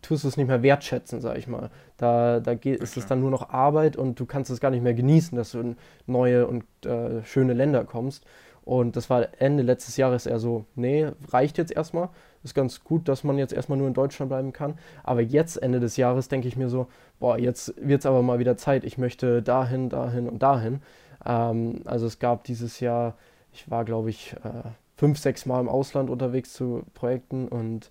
tust 0.03 0.25
du 0.25 0.29
es 0.29 0.37
nicht 0.37 0.49
mehr 0.49 0.63
wertschätzen, 0.63 1.21
sag 1.21 1.39
ich 1.39 1.47
mal. 1.47 1.71
Da, 1.97 2.41
da 2.41 2.55
geht, 2.55 2.81
ist 2.81 2.97
es 2.97 3.07
dann 3.07 3.21
nur 3.21 3.31
noch 3.31 3.51
Arbeit 3.51 3.97
und 3.97 4.19
du 4.21 4.27
kannst 4.27 4.51
es 4.51 4.61
gar 4.61 4.71
nicht 4.71 4.83
mehr 4.83 4.95
genießen, 4.95 5.37
dass 5.37 5.53
du 5.53 5.61
in 5.61 5.77
neue 6.07 6.47
und 6.47 6.65
äh, 6.85 7.23
schöne 7.25 7.55
Länder 7.55 7.85
kommst. 7.85 8.25
Und 8.67 8.97
das 8.97 9.09
war 9.09 9.29
Ende 9.39 9.63
letztes 9.63 9.97
Jahres 9.97 10.27
eher 10.27 10.39
so, 10.39 10.67
nee, 10.75 11.09
reicht 11.29 11.57
jetzt 11.57 11.73
erstmal. 11.73 12.11
Ist 12.45 12.55
ganz 12.55 12.85
gut, 12.85 13.09
dass 13.09 13.25
man 13.25 13.39
jetzt 13.39 13.55
erstmal 13.55 13.79
nur 13.79 13.89
in 13.89 13.95
Deutschland 13.95 14.29
bleiben 14.29 14.53
kann. 14.53 14.79
Aber 15.03 15.23
jetzt, 15.23 15.57
Ende 15.57 15.81
des 15.81 15.97
Jahres, 15.97 16.29
denke 16.29 16.47
ich 16.49 16.57
mir 16.57 16.69
so, 16.69 16.89
boah, 17.19 17.39
jetzt 17.39 17.73
wird 17.79 18.01
es 18.01 18.07
aber 18.07 18.21
mal 18.23 18.39
wieder 18.39 18.59
Zeit. 18.59 18.85
Ich 18.85 18.99
möchte 18.99 19.41
dahin, 19.41 19.89
dahin 19.89 20.29
und 20.29 20.43
dahin. 20.43 20.83
Ähm, 21.25 21.81
also 21.87 22.07
es 22.07 22.19
gab 22.19 22.45
dieses 22.45 22.81
Jahr 22.81 23.15
ich 23.57 23.71
war, 23.71 23.85
glaube 23.85 24.11
ich, 24.11 24.35
äh, 24.45 24.69
fünf, 24.97 25.19
sechs 25.19 25.47
Mal 25.47 25.61
im 25.61 25.69
Ausland 25.69 26.11
unterwegs 26.11 26.53
zu 26.53 26.85
Projekten 26.95 27.49
und 27.49 27.91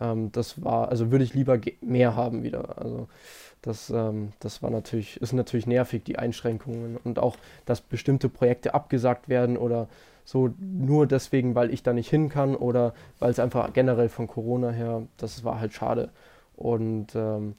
ähm, 0.00 0.30
das 0.32 0.62
war, 0.62 0.88
also 0.88 1.10
würde 1.10 1.24
ich 1.24 1.34
lieber 1.34 1.58
mehr 1.80 2.16
haben 2.16 2.42
wieder. 2.42 2.78
Also 2.78 3.08
das, 3.62 3.90
ähm, 3.90 4.32
das 4.40 4.62
war 4.62 4.70
natürlich, 4.70 5.20
ist 5.20 5.32
natürlich 5.32 5.66
nervig, 5.66 6.04
die 6.04 6.18
Einschränkungen 6.18 6.98
und 7.02 7.18
auch, 7.18 7.36
dass 7.64 7.80
bestimmte 7.80 8.28
Projekte 8.28 8.74
abgesagt 8.74 9.28
werden 9.28 9.56
oder 9.56 9.88
so 10.26 10.52
nur 10.58 11.06
deswegen, 11.06 11.54
weil 11.54 11.72
ich 11.72 11.82
da 11.82 11.94
nicht 11.94 12.10
hin 12.10 12.28
kann 12.28 12.54
oder 12.54 12.92
weil 13.18 13.30
es 13.30 13.38
einfach 13.38 13.72
generell 13.72 14.10
von 14.10 14.26
Corona 14.26 14.70
her, 14.70 15.06
das 15.16 15.42
war 15.42 15.58
halt 15.58 15.72
schade. 15.72 16.10
Und 16.54 17.14
ähm, 17.14 17.54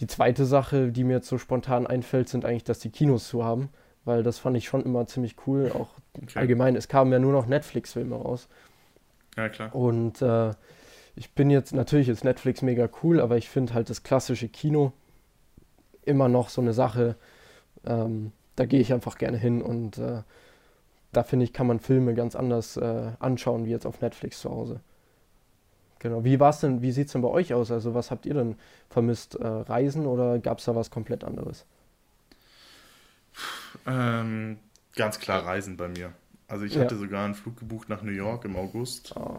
die 0.00 0.06
zweite 0.06 0.44
Sache, 0.44 0.92
die 0.92 1.04
mir 1.04 1.14
jetzt 1.14 1.28
so 1.28 1.38
spontan 1.38 1.86
einfällt, 1.86 2.28
sind 2.28 2.44
eigentlich, 2.44 2.64
dass 2.64 2.80
die 2.80 2.90
Kinos 2.90 3.28
zu 3.28 3.42
haben 3.42 3.70
weil 4.04 4.22
das 4.22 4.38
fand 4.38 4.56
ich 4.56 4.66
schon 4.66 4.82
immer 4.82 5.06
ziemlich 5.06 5.36
cool. 5.46 5.70
Auch 5.72 5.88
okay. 6.22 6.38
allgemein, 6.38 6.76
es 6.76 6.88
kamen 6.88 7.12
ja 7.12 7.18
nur 7.18 7.32
noch 7.32 7.46
Netflix-Filme 7.46 8.14
raus. 8.14 8.48
Ja, 9.36 9.48
klar. 9.48 9.74
Und 9.74 10.22
äh, 10.22 10.50
ich 11.16 11.32
bin 11.32 11.50
jetzt, 11.50 11.72
natürlich 11.72 12.08
ist 12.08 12.24
Netflix 12.24 12.62
mega 12.62 12.88
cool, 13.02 13.20
aber 13.20 13.36
ich 13.36 13.48
finde 13.48 13.74
halt 13.74 13.90
das 13.90 14.02
klassische 14.02 14.48
Kino 14.48 14.92
immer 16.02 16.28
noch 16.28 16.50
so 16.50 16.60
eine 16.60 16.74
Sache, 16.74 17.16
ähm, 17.86 18.32
da 18.56 18.66
gehe 18.66 18.80
ich 18.80 18.92
einfach 18.92 19.18
gerne 19.18 19.38
hin 19.38 19.62
und 19.62 19.98
äh, 19.98 20.22
da 21.16 21.22
finde 21.22 21.44
ich, 21.44 21.52
kann 21.52 21.66
man 21.66 21.80
Filme 21.80 22.14
ganz 22.14 22.36
anders 22.36 22.76
äh, 22.76 23.12
anschauen 23.18 23.64
wie 23.64 23.70
jetzt 23.70 23.86
auf 23.86 24.00
Netflix 24.00 24.40
zu 24.40 24.50
Hause. 24.50 24.80
Genau. 25.98 26.22
Wie 26.22 26.38
war's 26.38 26.60
denn, 26.60 26.82
wie 26.82 26.92
sieht 26.92 27.06
es 27.06 27.12
denn 27.12 27.22
bei 27.22 27.28
euch 27.28 27.54
aus? 27.54 27.70
Also 27.70 27.94
was 27.94 28.10
habt 28.10 28.26
ihr 28.26 28.34
denn 28.34 28.56
vermisst? 28.90 29.36
Äh, 29.36 29.46
Reisen 29.46 30.06
oder 30.06 30.38
gab 30.38 30.58
es 30.58 30.66
da 30.66 30.76
was 30.76 30.90
komplett 30.90 31.24
anderes? 31.24 31.64
Ähm, 33.86 34.58
ganz 34.94 35.18
klar 35.18 35.46
Reisen 35.46 35.76
bei 35.76 35.88
mir. 35.88 36.12
Also 36.46 36.66
ich 36.66 36.74
ja. 36.74 36.82
hatte 36.82 36.96
sogar 36.96 37.24
einen 37.24 37.34
Flug 37.34 37.56
gebucht 37.58 37.88
nach 37.88 38.02
New 38.02 38.12
York 38.12 38.44
im 38.44 38.56
August. 38.56 39.14
Oh. 39.16 39.38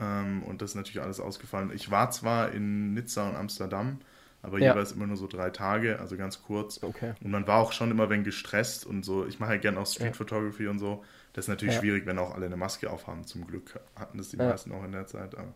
Ähm, 0.00 0.42
und 0.42 0.60
das 0.60 0.70
ist 0.70 0.76
natürlich 0.76 1.00
alles 1.00 1.20
ausgefallen. 1.20 1.70
Ich 1.74 1.90
war 1.90 2.10
zwar 2.10 2.52
in 2.52 2.94
Nizza 2.94 3.28
und 3.28 3.36
Amsterdam, 3.36 3.98
aber 4.44 4.58
ja. 4.58 4.72
jeweils 4.72 4.92
immer 4.92 5.06
nur 5.06 5.16
so 5.16 5.26
drei 5.26 5.50
Tage, 5.50 5.98
also 5.98 6.16
ganz 6.16 6.42
kurz. 6.42 6.82
Okay. 6.82 7.14
Und 7.22 7.30
man 7.30 7.46
war 7.46 7.60
auch 7.60 7.72
schon 7.72 7.90
immer 7.90 8.10
wenn 8.10 8.24
gestresst 8.24 8.86
und 8.86 9.04
so. 9.04 9.26
Ich 9.26 9.40
mache 9.40 9.52
ja 9.54 9.58
gerne 9.58 9.80
auch 9.80 9.86
Street 9.86 10.08
ja. 10.08 10.12
Photography 10.12 10.68
und 10.68 10.78
so. 10.78 11.02
Das 11.32 11.46
ist 11.46 11.48
natürlich 11.48 11.74
ja. 11.74 11.80
schwierig, 11.80 12.06
wenn 12.06 12.18
auch 12.18 12.34
alle 12.34 12.46
eine 12.46 12.56
Maske 12.56 12.90
aufhaben. 12.90 13.24
Zum 13.24 13.46
Glück 13.46 13.80
hatten 13.96 14.18
das 14.18 14.28
die 14.28 14.36
meisten 14.36 14.70
auch 14.72 14.84
in 14.84 14.92
der 14.92 15.06
Zeit. 15.06 15.34
Aber, 15.36 15.54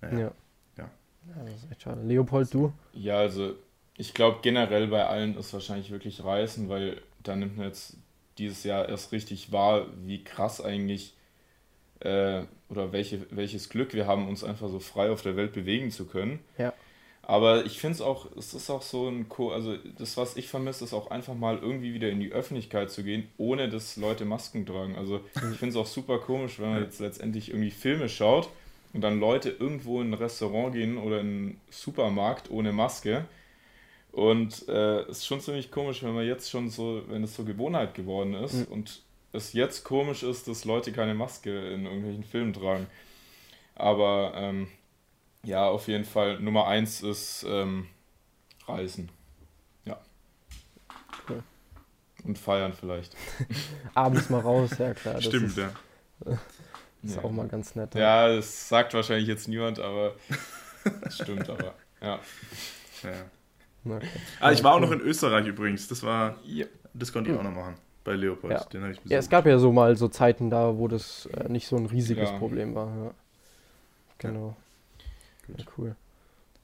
naja. 0.00 0.18
ja. 0.18 0.32
Ja. 0.76 0.90
das 1.44 1.54
ist 1.56 1.70
echt 1.70 1.82
schade. 1.82 2.02
Leopold, 2.02 2.52
du? 2.52 2.72
Ja, 2.92 3.18
also 3.18 3.54
ich 3.96 4.14
glaube 4.14 4.38
generell 4.42 4.86
bei 4.88 5.06
allen 5.06 5.36
ist 5.36 5.52
wahrscheinlich 5.52 5.90
wirklich 5.90 6.22
Reisen, 6.22 6.68
weil 6.68 7.00
da 7.22 7.34
nimmt 7.34 7.56
man 7.56 7.66
jetzt 7.66 7.96
dieses 8.38 8.62
Jahr 8.62 8.88
erst 8.88 9.12
richtig 9.12 9.50
wahr, 9.50 9.86
wie 10.04 10.22
krass 10.22 10.60
eigentlich 10.60 11.16
äh, 12.00 12.42
oder 12.68 12.92
welche, 12.92 13.26
welches 13.30 13.68
Glück 13.68 13.94
wir 13.94 14.06
haben, 14.06 14.28
uns 14.28 14.44
einfach 14.44 14.68
so 14.68 14.78
frei 14.78 15.10
auf 15.10 15.22
der 15.22 15.36
Welt 15.36 15.52
bewegen 15.52 15.90
zu 15.90 16.06
können. 16.06 16.38
Ja. 16.56 16.72
Aber 17.28 17.66
ich 17.66 17.78
finde 17.78 17.96
es 17.96 18.00
auch, 18.00 18.26
es 18.36 18.54
ist 18.54 18.70
auch 18.70 18.80
so 18.80 19.06
ein, 19.06 19.28
Co 19.28 19.52
also 19.52 19.76
das, 19.98 20.16
was 20.16 20.36
ich 20.36 20.48
vermisse, 20.48 20.84
ist 20.84 20.94
auch 20.94 21.10
einfach 21.10 21.34
mal 21.34 21.58
irgendwie 21.58 21.92
wieder 21.92 22.08
in 22.08 22.20
die 22.20 22.32
Öffentlichkeit 22.32 22.90
zu 22.90 23.04
gehen, 23.04 23.28
ohne 23.36 23.68
dass 23.68 23.98
Leute 23.98 24.24
Masken 24.24 24.64
tragen. 24.64 24.96
Also 24.96 25.20
ich 25.34 25.58
finde 25.58 25.68
es 25.68 25.76
auch 25.76 25.86
super 25.86 26.18
komisch, 26.18 26.58
wenn 26.58 26.70
man 26.70 26.82
jetzt 26.82 27.00
letztendlich 27.00 27.50
irgendwie 27.50 27.70
Filme 27.70 28.08
schaut 28.08 28.48
und 28.94 29.02
dann 29.02 29.20
Leute 29.20 29.50
irgendwo 29.50 30.00
in 30.00 30.10
ein 30.10 30.14
Restaurant 30.14 30.72
gehen 30.72 30.96
oder 30.96 31.20
in 31.20 31.26
einen 31.26 31.60
Supermarkt 31.70 32.50
ohne 32.50 32.72
Maske 32.72 33.26
und 34.12 34.66
äh, 34.68 35.02
es 35.02 35.18
ist 35.18 35.26
schon 35.26 35.40
ziemlich 35.40 35.70
komisch, 35.70 36.02
wenn 36.02 36.14
man 36.14 36.26
jetzt 36.26 36.50
schon 36.50 36.70
so, 36.70 37.02
wenn 37.08 37.22
es 37.22 37.36
so 37.36 37.44
Gewohnheit 37.44 37.94
geworden 37.94 38.34
ist 38.34 38.54
mhm. 38.54 38.72
und 38.72 39.02
es 39.32 39.52
jetzt 39.52 39.84
komisch 39.84 40.22
ist, 40.22 40.48
dass 40.48 40.64
Leute 40.64 40.92
keine 40.92 41.14
Maske 41.14 41.50
in 41.68 41.84
irgendwelchen 41.84 42.24
Filmen 42.24 42.54
tragen. 42.54 42.86
Aber 43.74 44.32
ähm, 44.34 44.68
ja, 45.48 45.66
auf 45.66 45.88
jeden 45.88 46.04
Fall 46.04 46.38
Nummer 46.40 46.66
eins 46.66 47.00
ist 47.00 47.44
ähm, 47.48 47.86
Reisen. 48.66 49.10
Ja. 49.86 49.98
Cool. 51.28 51.42
Und 52.24 52.38
feiern 52.38 52.74
vielleicht. 52.74 53.16
Abends 53.94 54.28
mal 54.28 54.40
raus, 54.40 54.72
ja 54.78 54.92
klar. 54.92 55.20
Stimmt, 55.22 55.46
ist, 55.46 55.56
ja. 55.56 55.70
Ist 57.02 57.14
ja. 57.14 57.22
auch 57.22 57.30
mal 57.30 57.46
ganz 57.46 57.76
nett. 57.76 57.94
Ja, 57.94 58.26
das 58.26 58.68
sagt 58.68 58.92
wahrscheinlich 58.92 59.28
jetzt 59.28 59.46
niemand, 59.46 59.78
aber 59.78 60.16
das 61.00 61.14
stimmt 61.22 61.48
aber. 61.48 61.74
Ja. 62.02 62.18
ja. 63.04 63.90
Okay. 63.94 64.08
Ah, 64.40 64.50
ich 64.50 64.64
war 64.64 64.74
auch 64.74 64.80
noch 64.80 64.90
in 64.90 65.00
Österreich 65.00 65.46
übrigens. 65.46 65.86
Das 65.86 66.02
war, 66.02 66.34
ja. 66.44 66.66
das 66.94 67.12
konnte 67.12 67.30
ich 67.30 67.38
auch 67.38 67.42
noch 67.44 67.52
machen 67.52 67.76
bei 68.02 68.14
Leopold. 68.14 68.52
Ja. 68.52 68.64
Den 68.64 68.90
ich 68.90 68.98
Ja, 69.04 69.18
es 69.18 69.30
gab 69.30 69.46
ja 69.46 69.58
so 69.58 69.72
mal 69.72 69.96
so 69.96 70.08
Zeiten 70.08 70.50
da, 70.50 70.76
wo 70.76 70.88
das 70.88 71.26
äh, 71.26 71.48
nicht 71.48 71.68
so 71.68 71.76
ein 71.76 71.86
riesiges 71.86 72.30
ja. 72.30 72.38
Problem 72.38 72.74
war. 72.74 72.88
Ja. 72.88 73.10
Genau. 74.18 74.56
Ja, 75.56 75.64
cool. 75.76 75.96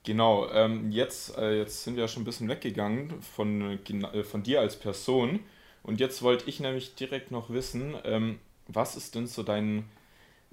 Genau, 0.04 0.50
ähm, 0.50 0.90
jetzt, 0.90 1.36
äh, 1.38 1.58
jetzt 1.58 1.84
sind 1.84 1.96
wir 1.96 2.02
ja 2.02 2.08
schon 2.08 2.22
ein 2.22 2.26
bisschen 2.26 2.48
weggegangen 2.48 3.22
von, 3.22 3.78
äh, 3.86 4.24
von 4.24 4.42
dir 4.42 4.60
als 4.60 4.76
Person. 4.78 5.40
Und 5.82 6.00
jetzt 6.00 6.22
wollte 6.22 6.48
ich 6.48 6.60
nämlich 6.60 6.94
direkt 6.94 7.30
noch 7.30 7.50
wissen, 7.50 7.94
ähm, 8.04 8.38
was 8.68 8.96
ist 8.96 9.14
denn 9.14 9.26
so 9.26 9.42
dein, 9.42 9.84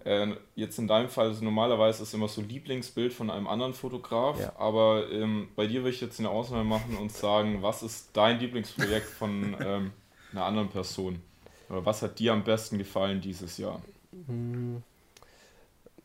Äh, 0.03 0.35
jetzt 0.55 0.79
in 0.79 0.87
deinem 0.87 1.09
Fall, 1.09 1.27
also 1.27 1.43
normalerweise 1.43 2.01
ist 2.03 2.13
immer 2.15 2.27
so 2.27 2.41
Lieblingsbild 2.41 3.13
von 3.13 3.29
einem 3.29 3.45
anderen 3.47 3.73
Fotograf, 3.75 4.39
ja. 4.39 4.51
aber 4.57 5.11
ähm, 5.11 5.49
bei 5.55 5.67
dir 5.67 5.83
will 5.83 5.91
ich 5.91 6.01
jetzt 6.01 6.19
eine 6.19 6.29
Ausnahme 6.31 6.63
machen 6.63 6.97
und 6.97 7.11
sagen, 7.11 7.61
was 7.61 7.83
ist 7.83 8.09
dein 8.13 8.39
Lieblingsprojekt 8.39 9.05
von 9.07 9.55
ähm, 9.63 9.91
einer 10.31 10.45
anderen 10.45 10.69
Person? 10.69 11.21
Oder 11.69 11.85
was 11.85 12.01
hat 12.01 12.17
dir 12.17 12.33
am 12.33 12.43
besten 12.43 12.79
gefallen 12.79 13.21
dieses 13.21 13.57
Jahr? 13.59 13.81
Hm. 14.27 14.81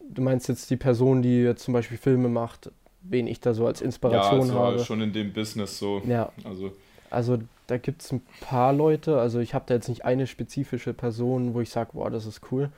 Du 0.09 0.23
meinst 0.23 0.49
jetzt 0.49 0.71
die 0.71 0.77
Person, 0.77 1.23
die 1.23 1.43
jetzt 1.43 1.65
zum 1.65 1.75
Beispiel 1.75 1.99
Filme 1.99 2.29
macht, 2.29 2.71
wen 3.03 3.27
ich 3.27 3.41
da 3.41 3.55
so 3.55 3.67
als 3.67 3.81
Inspiration 3.81 4.49
ja, 4.49 4.55
also 4.55 4.59
habe? 4.59 4.79
schon 4.81 5.01
in 5.01 5.13
dem 5.13 5.33
Business 5.33 5.79
so. 5.79 6.03
Ja. 6.07 6.33
Also, 6.45 6.73
also 7.11 7.39
da 7.67 7.79
gibt 7.79 8.03
es 8.03 8.13
ein 8.13 8.23
paar 8.41 8.73
Leute, 8.73 9.19
also 9.19 9.41
ich 9.41 9.55
habe 9.55 9.65
da 9.67 9.75
jetzt 9.75 9.89
nicht 9.89 10.05
eine 10.05 10.27
spezifische 10.27 10.95
Person, 10.95 11.55
wo 11.55 11.61
ich 11.61 11.71
sage, 11.71 11.91
boah, 11.95 12.11
das 12.11 12.27
ist 12.27 12.41
cool, 12.51 12.71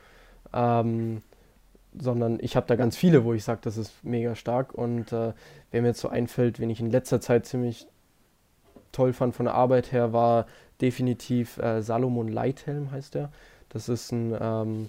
ähm, 0.52 1.22
sondern 1.98 2.38
ich 2.40 2.56
habe 2.56 2.66
da 2.66 2.76
ganz 2.76 2.96
viele, 2.96 3.24
wo 3.24 3.34
ich 3.34 3.44
sage, 3.44 3.60
das 3.62 3.76
ist 3.76 4.04
mega 4.04 4.34
stark 4.34 4.74
und 4.74 5.12
äh, 5.12 5.32
wer 5.70 5.82
mir 5.82 5.88
jetzt 5.88 6.00
so 6.00 6.08
einfällt, 6.08 6.60
wen 6.60 6.70
ich 6.70 6.80
in 6.80 6.90
letzter 6.90 7.20
Zeit 7.20 7.46
ziemlich 7.46 7.86
toll 8.92 9.12
fand 9.12 9.34
von 9.34 9.46
der 9.46 9.54
Arbeit 9.54 9.92
her, 9.92 10.12
war 10.12 10.46
definitiv 10.80 11.58
äh, 11.58 11.82
Salomon 11.82 12.28
Leithelm 12.28 12.90
heißt 12.90 13.16
er. 13.16 13.30
Das 13.68 13.88
ist 13.88 14.12
ein 14.12 14.34
ähm, 14.40 14.88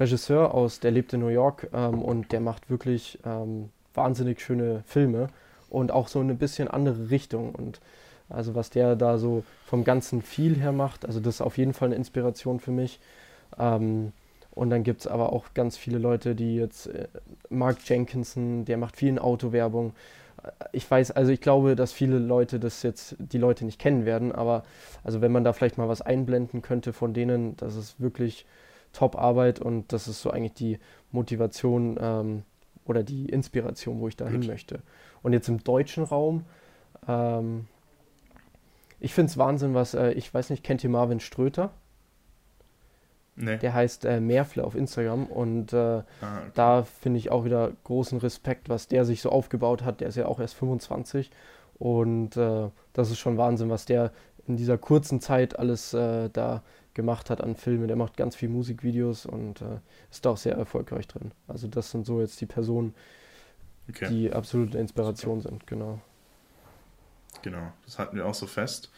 Regisseur 0.00 0.54
aus, 0.54 0.80
der 0.80 0.90
lebt 0.90 1.12
in 1.12 1.20
New 1.20 1.28
York 1.28 1.68
ähm, 1.72 2.02
und 2.02 2.32
der 2.32 2.40
macht 2.40 2.70
wirklich 2.70 3.18
ähm, 3.24 3.70
wahnsinnig 3.94 4.40
schöne 4.40 4.82
Filme 4.86 5.28
und 5.68 5.92
auch 5.92 6.08
so 6.08 6.20
eine 6.20 6.34
bisschen 6.34 6.68
andere 6.68 7.10
Richtung 7.10 7.54
und 7.54 7.80
also 8.28 8.54
was 8.54 8.70
der 8.70 8.96
da 8.96 9.18
so 9.18 9.44
vom 9.66 9.84
ganzen 9.84 10.22
Feel 10.22 10.56
her 10.56 10.72
macht, 10.72 11.04
also 11.04 11.20
das 11.20 11.36
ist 11.36 11.40
auf 11.40 11.58
jeden 11.58 11.74
Fall 11.74 11.88
eine 11.88 11.96
Inspiration 11.96 12.60
für 12.60 12.70
mich. 12.70 13.00
Ähm, 13.58 14.12
und 14.52 14.70
dann 14.70 14.82
gibt 14.82 15.00
es 15.00 15.06
aber 15.06 15.32
auch 15.32 15.54
ganz 15.54 15.76
viele 15.76 15.98
Leute, 15.98 16.34
die 16.34 16.56
jetzt, 16.56 16.86
äh, 16.88 17.08
Mark 17.48 17.78
Jenkinson, 17.84 18.64
der 18.64 18.76
macht 18.76 18.96
viel 18.96 19.08
in 19.08 19.18
Autowerbung. 19.18 19.92
Äh, 20.42 20.50
ich 20.72 20.88
weiß, 20.90 21.12
also 21.12 21.32
ich 21.32 21.40
glaube, 21.40 21.76
dass 21.76 21.92
viele 21.92 22.18
Leute 22.18 22.58
das 22.60 22.82
jetzt, 22.82 23.16
die 23.18 23.38
Leute 23.38 23.64
nicht 23.64 23.78
kennen 23.78 24.04
werden, 24.04 24.32
aber 24.32 24.64
also 25.04 25.20
wenn 25.20 25.32
man 25.32 25.44
da 25.44 25.52
vielleicht 25.52 25.78
mal 25.78 25.88
was 25.88 26.02
einblenden 26.02 26.62
könnte 26.62 26.92
von 26.92 27.14
denen, 27.14 27.56
das 27.56 27.76
ist 27.76 28.00
wirklich 28.00 28.46
Top-Arbeit 28.92 29.60
und 29.60 29.92
das 29.92 30.08
ist 30.08 30.22
so 30.22 30.30
eigentlich 30.30 30.54
die 30.54 30.78
Motivation 31.12 31.98
ähm, 32.00 32.42
oder 32.84 33.02
die 33.02 33.28
Inspiration, 33.28 34.00
wo 34.00 34.08
ich 34.08 34.16
da 34.16 34.28
hin 34.28 34.46
möchte. 34.46 34.80
Und 35.22 35.32
jetzt 35.32 35.48
im 35.48 35.62
deutschen 35.62 36.04
Raum, 36.04 36.44
ähm, 37.06 37.66
ich 38.98 39.14
finde 39.14 39.30
es 39.30 39.38
Wahnsinn, 39.38 39.74
was, 39.74 39.94
äh, 39.94 40.12
ich 40.12 40.32
weiß 40.32 40.50
nicht, 40.50 40.64
kennt 40.64 40.84
ihr 40.84 40.90
Marvin 40.90 41.20
Ströter? 41.20 41.70
Nee. 43.36 43.56
Der 43.56 43.72
heißt 43.72 44.04
äh, 44.04 44.20
Meerfle 44.20 44.64
auf 44.64 44.74
Instagram 44.74 45.26
und 45.26 45.72
äh, 45.72 45.76
ah, 45.76 46.02
okay. 46.20 46.50
da 46.54 46.82
finde 46.82 47.18
ich 47.18 47.30
auch 47.30 47.44
wieder 47.44 47.72
großen 47.84 48.18
Respekt, 48.18 48.68
was 48.68 48.88
der 48.88 49.04
sich 49.04 49.22
so 49.22 49.30
aufgebaut 49.30 49.82
hat. 49.82 50.00
Der 50.00 50.08
ist 50.08 50.16
ja 50.16 50.26
auch 50.26 50.40
erst 50.40 50.54
25 50.54 51.30
und 51.78 52.36
äh, 52.36 52.68
das 52.92 53.10
ist 53.10 53.18
schon 53.18 53.38
Wahnsinn, 53.38 53.70
was 53.70 53.86
der 53.86 54.12
in 54.46 54.56
dieser 54.56 54.76
kurzen 54.76 55.20
Zeit 55.20 55.58
alles 55.58 55.94
äh, 55.94 56.28
da 56.30 56.62
gemacht 56.94 57.30
hat 57.30 57.40
an 57.40 57.56
Filmen. 57.56 57.88
Der 57.88 57.96
macht 57.96 58.16
ganz 58.16 58.36
viel 58.36 58.48
Musikvideos 58.48 59.26
und 59.26 59.60
äh, 59.62 59.78
ist 60.10 60.24
da 60.24 60.30
auch 60.30 60.36
sehr 60.36 60.56
erfolgreich 60.56 61.06
drin. 61.08 61.32
Also 61.48 61.68
das 61.68 61.90
sind 61.90 62.06
so 62.06 62.20
jetzt 62.20 62.40
die 62.40 62.46
Personen, 62.46 62.94
okay. 63.88 64.08
die 64.08 64.32
absolute 64.32 64.78
Inspiration 64.78 65.40
Super. 65.40 65.50
sind, 65.50 65.66
genau. 65.66 66.00
Genau, 67.42 67.72
das 67.84 67.98
hatten 67.98 68.16
wir 68.16 68.26
auch 68.26 68.34
so 68.34 68.46
fest. 68.46 68.90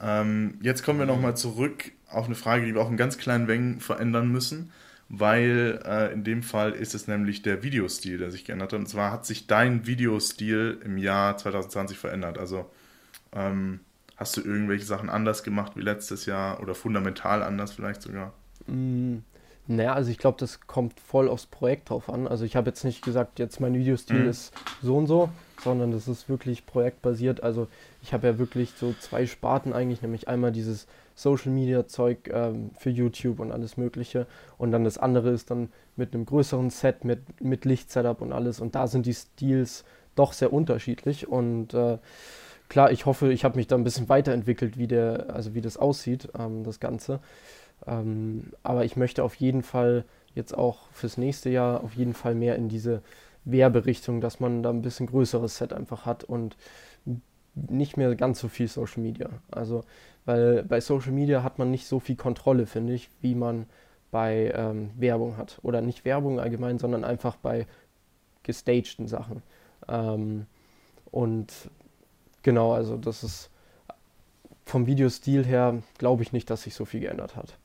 Ähm, 0.00 0.58
jetzt 0.60 0.82
kommen 0.82 0.98
wir 0.98 1.06
nochmal 1.06 1.36
zurück 1.36 1.92
auf 2.08 2.26
eine 2.26 2.34
Frage, 2.34 2.66
die 2.66 2.74
wir 2.74 2.80
auch 2.82 2.90
in 2.90 2.96
ganz 2.96 3.16
kleinen 3.16 3.46
Mengen 3.46 3.80
verändern 3.80 4.30
müssen, 4.30 4.72
weil 5.08 5.80
äh, 5.84 6.12
in 6.12 6.24
dem 6.24 6.42
Fall 6.42 6.72
ist 6.72 6.94
es 6.94 7.08
nämlich 7.08 7.42
der 7.42 7.62
Videostil, 7.62 8.18
der 8.18 8.30
sich 8.30 8.44
geändert 8.44 8.72
hat. 8.72 8.80
Und 8.80 8.86
zwar 8.86 9.12
hat 9.12 9.24
sich 9.24 9.46
dein 9.46 9.86
Videostil 9.86 10.80
im 10.84 10.98
Jahr 10.98 11.36
2020 11.36 11.96
verändert. 11.96 12.38
Also 12.38 12.70
ähm, 13.32 13.80
hast 14.16 14.36
du 14.36 14.40
irgendwelche 14.40 14.84
Sachen 14.84 15.10
anders 15.10 15.42
gemacht 15.42 15.72
wie 15.76 15.82
letztes 15.82 16.26
Jahr 16.26 16.60
oder 16.60 16.74
fundamental 16.74 17.42
anders 17.42 17.72
vielleicht 17.72 18.02
sogar? 18.02 18.32
Mm, 18.66 19.18
naja, 19.66 19.94
also 19.94 20.10
ich 20.10 20.18
glaube, 20.18 20.38
das 20.38 20.60
kommt 20.66 21.00
voll 21.00 21.28
aufs 21.28 21.46
Projekt 21.46 21.90
drauf 21.90 22.08
an. 22.08 22.26
Also 22.26 22.44
ich 22.44 22.56
habe 22.56 22.70
jetzt 22.70 22.84
nicht 22.84 23.04
gesagt, 23.04 23.38
jetzt 23.38 23.60
mein 23.60 23.74
Videostil 23.74 24.20
mhm. 24.20 24.28
ist 24.28 24.54
so 24.82 24.96
und 24.96 25.06
so, 25.06 25.28
sondern 25.62 25.90
das 25.90 26.08
ist 26.08 26.28
wirklich 26.28 26.66
projektbasiert. 26.66 27.42
Also 27.42 27.68
ich 28.02 28.12
habe 28.12 28.26
ja 28.26 28.38
wirklich 28.38 28.72
so 28.76 28.94
zwei 29.00 29.26
Sparten 29.26 29.72
eigentlich, 29.72 30.02
nämlich 30.02 30.28
einmal 30.28 30.52
dieses 30.52 30.86
Social 31.16 31.50
Media 31.50 31.86
Zeug 31.86 32.30
ähm, 32.32 32.70
für 32.78 32.90
YouTube 32.90 33.40
und 33.40 33.50
alles 33.50 33.76
Mögliche 33.76 34.26
und 34.58 34.70
dann 34.70 34.84
das 34.84 34.98
andere 34.98 35.30
ist 35.30 35.50
dann 35.50 35.70
mit 35.96 36.14
einem 36.14 36.26
größeren 36.26 36.68
Set, 36.68 37.04
mit, 37.04 37.40
mit 37.40 37.64
Lichtsetup 37.64 38.20
und 38.20 38.32
alles 38.32 38.60
und 38.60 38.74
da 38.74 38.86
sind 38.86 39.06
die 39.06 39.14
Stils 39.14 39.84
doch 40.14 40.34
sehr 40.34 40.52
unterschiedlich 40.52 41.26
und 41.26 41.72
äh, 41.72 41.98
klar, 42.68 42.90
ich 42.90 43.06
hoffe, 43.06 43.32
ich 43.32 43.44
habe 43.44 43.56
mich 43.56 43.66
da 43.66 43.76
ein 43.76 43.84
bisschen 43.84 44.08
weiterentwickelt, 44.08 44.76
wie 44.78 44.86
der, 44.86 45.30
also 45.30 45.54
wie 45.54 45.60
das 45.60 45.76
aussieht, 45.76 46.28
ähm, 46.38 46.64
das 46.64 46.80
Ganze. 46.80 47.20
Ähm, 47.86 48.52
aber 48.62 48.84
ich 48.84 48.96
möchte 48.96 49.24
auf 49.24 49.34
jeden 49.36 49.62
Fall 49.62 50.04
jetzt 50.34 50.56
auch 50.56 50.88
fürs 50.92 51.16
nächste 51.16 51.50
Jahr 51.50 51.82
auf 51.82 51.94
jeden 51.94 52.14
Fall 52.14 52.34
mehr 52.34 52.56
in 52.56 52.68
diese 52.68 53.02
Werberichtung, 53.44 54.20
dass 54.20 54.40
man 54.40 54.62
da 54.62 54.70
ein 54.70 54.82
bisschen 54.82 55.06
größeres 55.06 55.56
Set 55.56 55.72
einfach 55.72 56.04
hat 56.04 56.24
und 56.24 56.56
nicht 57.54 57.96
mehr 57.96 58.14
ganz 58.16 58.40
so 58.40 58.48
viel 58.48 58.68
Social 58.68 59.02
Media. 59.02 59.30
Also, 59.50 59.84
weil 60.24 60.62
bei 60.64 60.80
Social 60.80 61.12
Media 61.12 61.42
hat 61.42 61.58
man 61.58 61.70
nicht 61.70 61.86
so 61.86 62.00
viel 62.00 62.16
Kontrolle, 62.16 62.66
finde 62.66 62.92
ich, 62.92 63.08
wie 63.22 63.34
man 63.34 63.66
bei 64.10 64.52
ähm, 64.54 64.90
Werbung 64.96 65.36
hat. 65.36 65.58
Oder 65.62 65.80
nicht 65.80 66.04
Werbung 66.04 66.38
allgemein, 66.38 66.78
sondern 66.78 67.04
einfach 67.04 67.36
bei 67.36 67.66
gestagten 68.42 69.08
Sachen. 69.08 69.42
Ähm, 69.88 70.46
und 71.10 71.52
genau, 72.46 72.72
also 72.72 72.96
das 72.96 73.24
ist 73.24 73.50
vom 74.64 74.86
Videostil 74.86 75.44
her, 75.44 75.82
glaube 75.98 76.22
ich 76.22 76.32
nicht, 76.32 76.48
dass 76.48 76.62
sich 76.62 76.74
so 76.74 76.84
viel 76.84 77.00
geändert 77.00 77.34
hat. 77.34 77.58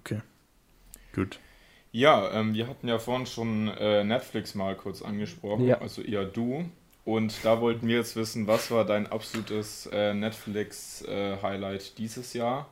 Okay, 0.00 0.20
gut. 1.14 1.38
Ja, 1.92 2.32
ähm, 2.32 2.54
wir 2.54 2.66
hatten 2.66 2.88
ja 2.88 2.98
vorhin 2.98 3.26
schon 3.26 3.68
äh, 3.68 4.02
Netflix 4.02 4.56
mal 4.56 4.76
kurz 4.76 5.02
angesprochen, 5.02 5.66
ja. 5.66 5.80
also 5.80 6.02
eher 6.02 6.24
du. 6.24 6.68
Und 7.04 7.44
da 7.44 7.60
wollten 7.60 7.86
wir 7.86 7.96
jetzt 7.96 8.16
wissen, 8.16 8.48
was 8.48 8.72
war 8.72 8.84
dein 8.84 9.06
absolutes 9.06 9.88
äh, 9.92 10.14
Netflix-Highlight 10.14 11.82
äh, 11.82 11.94
dieses 11.96 12.32
Jahr? 12.32 12.68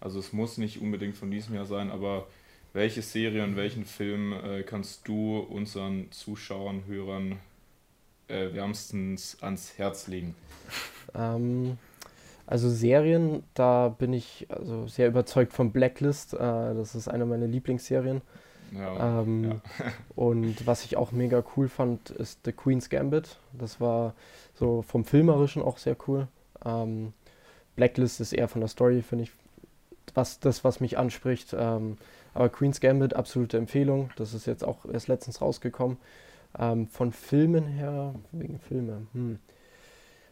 Also 0.00 0.18
es 0.18 0.32
muss 0.32 0.58
nicht 0.58 0.80
unbedingt 0.80 1.16
von 1.16 1.30
diesem 1.30 1.54
Jahr 1.54 1.66
sein, 1.66 1.92
aber 1.92 2.26
welche 2.72 3.02
Serie 3.02 3.44
und 3.44 3.54
welchen 3.54 3.84
Film 3.84 4.32
äh, 4.32 4.64
kannst 4.64 5.06
du 5.06 5.38
unseren 5.38 6.10
Zuschauern, 6.10 6.84
Hörern 6.86 7.38
äh, 8.28 8.52
wärmstens 8.52 9.38
ans 9.42 9.78
Herz 9.78 10.06
legen? 10.06 10.34
Ähm, 11.14 11.78
also 12.46 12.68
Serien, 12.68 13.42
da 13.54 13.88
bin 13.88 14.12
ich 14.12 14.46
also 14.50 14.86
sehr 14.86 15.08
überzeugt 15.08 15.52
von 15.52 15.72
Blacklist. 15.72 16.34
Äh, 16.34 16.38
das 16.38 16.94
ist 16.94 17.08
eine 17.08 17.24
meiner 17.24 17.46
Lieblingsserien. 17.46 18.20
Ja, 18.72 19.20
ähm, 19.20 19.44
ja. 19.44 19.60
und 20.14 20.66
was 20.66 20.84
ich 20.84 20.96
auch 20.96 21.12
mega 21.12 21.42
cool 21.56 21.68
fand, 21.68 22.10
ist 22.10 22.40
The 22.44 22.52
Queen's 22.52 22.90
Gambit. 22.90 23.38
Das 23.52 23.80
war 23.80 24.14
so 24.54 24.82
vom 24.82 25.04
Filmerischen 25.04 25.62
auch 25.62 25.78
sehr 25.78 25.96
cool. 26.06 26.28
Ähm, 26.64 27.12
Blacklist 27.76 28.20
ist 28.20 28.32
eher 28.32 28.48
von 28.48 28.60
der 28.60 28.68
Story, 28.68 29.02
finde 29.02 29.24
ich, 29.24 29.32
was, 30.14 30.38
das, 30.38 30.64
was 30.64 30.80
mich 30.80 30.98
anspricht. 30.98 31.54
Ähm, 31.58 31.96
aber 32.34 32.48
Queen's 32.48 32.80
Gambit, 32.80 33.14
absolute 33.14 33.56
Empfehlung. 33.56 34.10
Das 34.16 34.34
ist 34.34 34.46
jetzt 34.46 34.64
auch 34.64 34.84
erst 34.86 35.08
letztens 35.08 35.40
rausgekommen. 35.40 35.96
Ähm, 36.58 36.86
von 36.86 37.12
Filmen 37.12 37.66
her, 37.66 38.14
wegen 38.32 38.58
Filme. 38.58 39.06
Hm. 39.12 39.38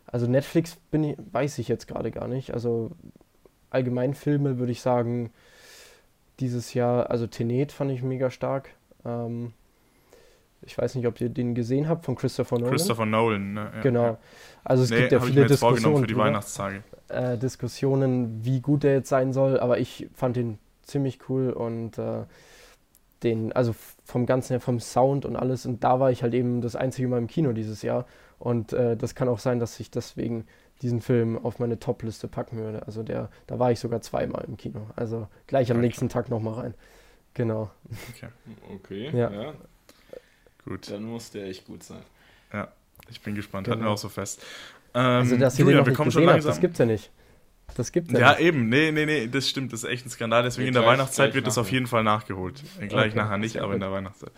Also 0.07 0.27
Netflix 0.27 0.77
bin 0.91 1.05
ich, 1.05 1.17
weiß 1.33 1.59
ich 1.59 1.69
jetzt 1.69 1.89
gerade 1.89 2.11
gar 2.11 2.29
nicht. 2.29 2.53
Also 2.53 2.93
allgemein 3.71 4.15
Filme 4.15 4.59
würde 4.59 4.73
ich 4.73 4.81
sagen, 4.81 5.33
dieses 6.41 6.75
Jahr, 6.75 7.11
also 7.11 7.27
Tenet 7.27 7.73
fand 7.73 7.91
ich 7.91 8.03
mega 8.03 8.31
stark. 8.31 8.71
Ähm, 9.05 9.53
ich 10.61 10.79
weiß 10.79 10.95
nicht, 10.95 11.07
ob 11.07 11.21
ihr 11.21 11.29
den 11.29 11.55
gesehen 11.55 11.89
habt 11.89 12.05
von 12.05 12.15
Christopher 12.15 12.57
Nolan. 12.57 12.71
Christopher 12.71 13.07
Nolan, 13.07 13.55
ne? 13.55 13.71
Ja, 13.75 13.81
genau. 13.81 14.05
Ja. 14.05 14.19
Also 14.63 14.85
es 14.85 14.91
nee, 14.91 15.01
gibt 15.01 15.13
ja 15.13 15.21
viele 15.21 15.47
Diskussionen 15.47 15.99
für 15.99 16.07
die 16.07 16.17
Weihnachtstage. 16.17 16.83
Äh, 17.09 17.37
Diskussionen, 17.37 18.45
wie 18.45 18.61
gut 18.61 18.85
der 18.85 18.95
jetzt 18.95 19.09
sein 19.09 19.33
soll, 19.33 19.59
aber 19.59 19.79
ich 19.79 20.09
fand 20.15 20.37
ihn 20.37 20.59
ziemlich 20.83 21.19
cool 21.29 21.51
und 21.51 21.99
äh, 21.99 22.25
den, 23.23 23.53
also 23.53 23.75
vom 24.05 24.27
Ganzen 24.27 24.55
her, 24.55 24.61
vom 24.61 24.81
Sound 24.81 25.25
und 25.25 25.37
alles. 25.37 25.67
Und 25.67 25.85
da 25.85 26.01
war 26.01 26.11
ich 26.11 26.23
halt 26.23 26.35
eben 26.35 26.61
das 26.61 26.77
einzige 26.77 27.09
Mal 27.09 27.19
im 27.19 27.27
Kino 27.27 27.53
dieses 27.53 27.83
Jahr. 27.83 28.07
Und 28.39 28.73
äh, 28.73 28.97
das 28.97 29.15
kann 29.15 29.29
auch 29.29 29.39
sein, 29.39 29.59
dass 29.61 29.79
ich 29.81 29.91
deswegen 29.91 30.47
diesen 30.83 31.01
Film 31.01 31.39
auf 31.39 31.59
meine 31.59 31.79
Top-Liste 31.79 32.29
packen 32.29 32.59
würde. 32.59 32.87
Also 32.87 33.03
der, 33.03 33.31
da 33.47 33.59
war 33.59 33.71
ich 33.71 33.79
sogar 33.79 34.01
zweimal 34.01 34.45
im 34.47 34.57
Kino. 34.57 34.87
Also 34.97 35.29
gleich 35.47 35.71
am 35.71 35.81
nächsten. 35.81 36.09
Tag 36.09 36.29
nochmal 36.29 36.55
rein. 36.55 36.75
Genau. 37.35 37.71
Okay. 38.15 38.29
Okay. 38.75 39.17
Ja. 39.17 39.31
ja. 39.31 39.55
Gut. 40.65 40.91
Dann 40.91 41.05
muss 41.05 41.31
der 41.31 41.47
echt 41.47 41.67
gut 41.67 41.83
sein. 41.83 42.03
Ja, 42.53 42.69
ich 43.09 43.21
bin 43.23 43.35
gespannt. 43.35 43.67
Genau. 43.67 43.77
Hatten 43.77 43.85
wir 43.87 43.91
auch 43.91 43.99
so 43.99 44.09
fest. 44.09 44.43
Ähm, 44.95 45.01
also, 45.01 45.37
dass 45.37 45.59
Julia, 45.59 45.87
wir 45.87 45.93
kommen 45.95 46.11
schon 46.11 46.25
langsam. 46.25 46.51
Habt, 46.51 46.57
das 46.57 46.61
gibt's 46.61 46.79
ja 46.79 46.87
nicht. 46.87 47.11
Das 47.77 47.93
gibt 47.93 48.13
ja 48.13 48.19
Ja, 48.19 48.39
eben. 48.39 48.69
Nee, 48.69 48.93
nee, 48.93 49.07
nee, 49.07 49.27
das 49.27 49.49
stimmt. 49.49 49.73
Das 49.73 49.83
ist 49.83 49.89
echt 49.89 50.07
ein 50.07 50.11
Skandal. 50.11 50.43
Deswegen 50.43 50.69
in 50.69 50.75
der 50.75 50.83
gleich, 50.83 50.95
Weihnachtszeit 50.95 51.27
gleich 51.31 51.35
wird 51.37 51.47
das 51.47 51.59
auf 51.59 51.71
jeden 51.71 51.87
Fall 51.87 52.05
nachgeholt. 52.05 52.63
Gleich 52.79 53.13
okay. 53.13 53.17
nachher 53.17 53.39
nicht, 53.39 53.59
aber 53.59 53.75
in 53.75 53.81
der 53.81 53.91
Weihnachtszeit. 53.93 54.33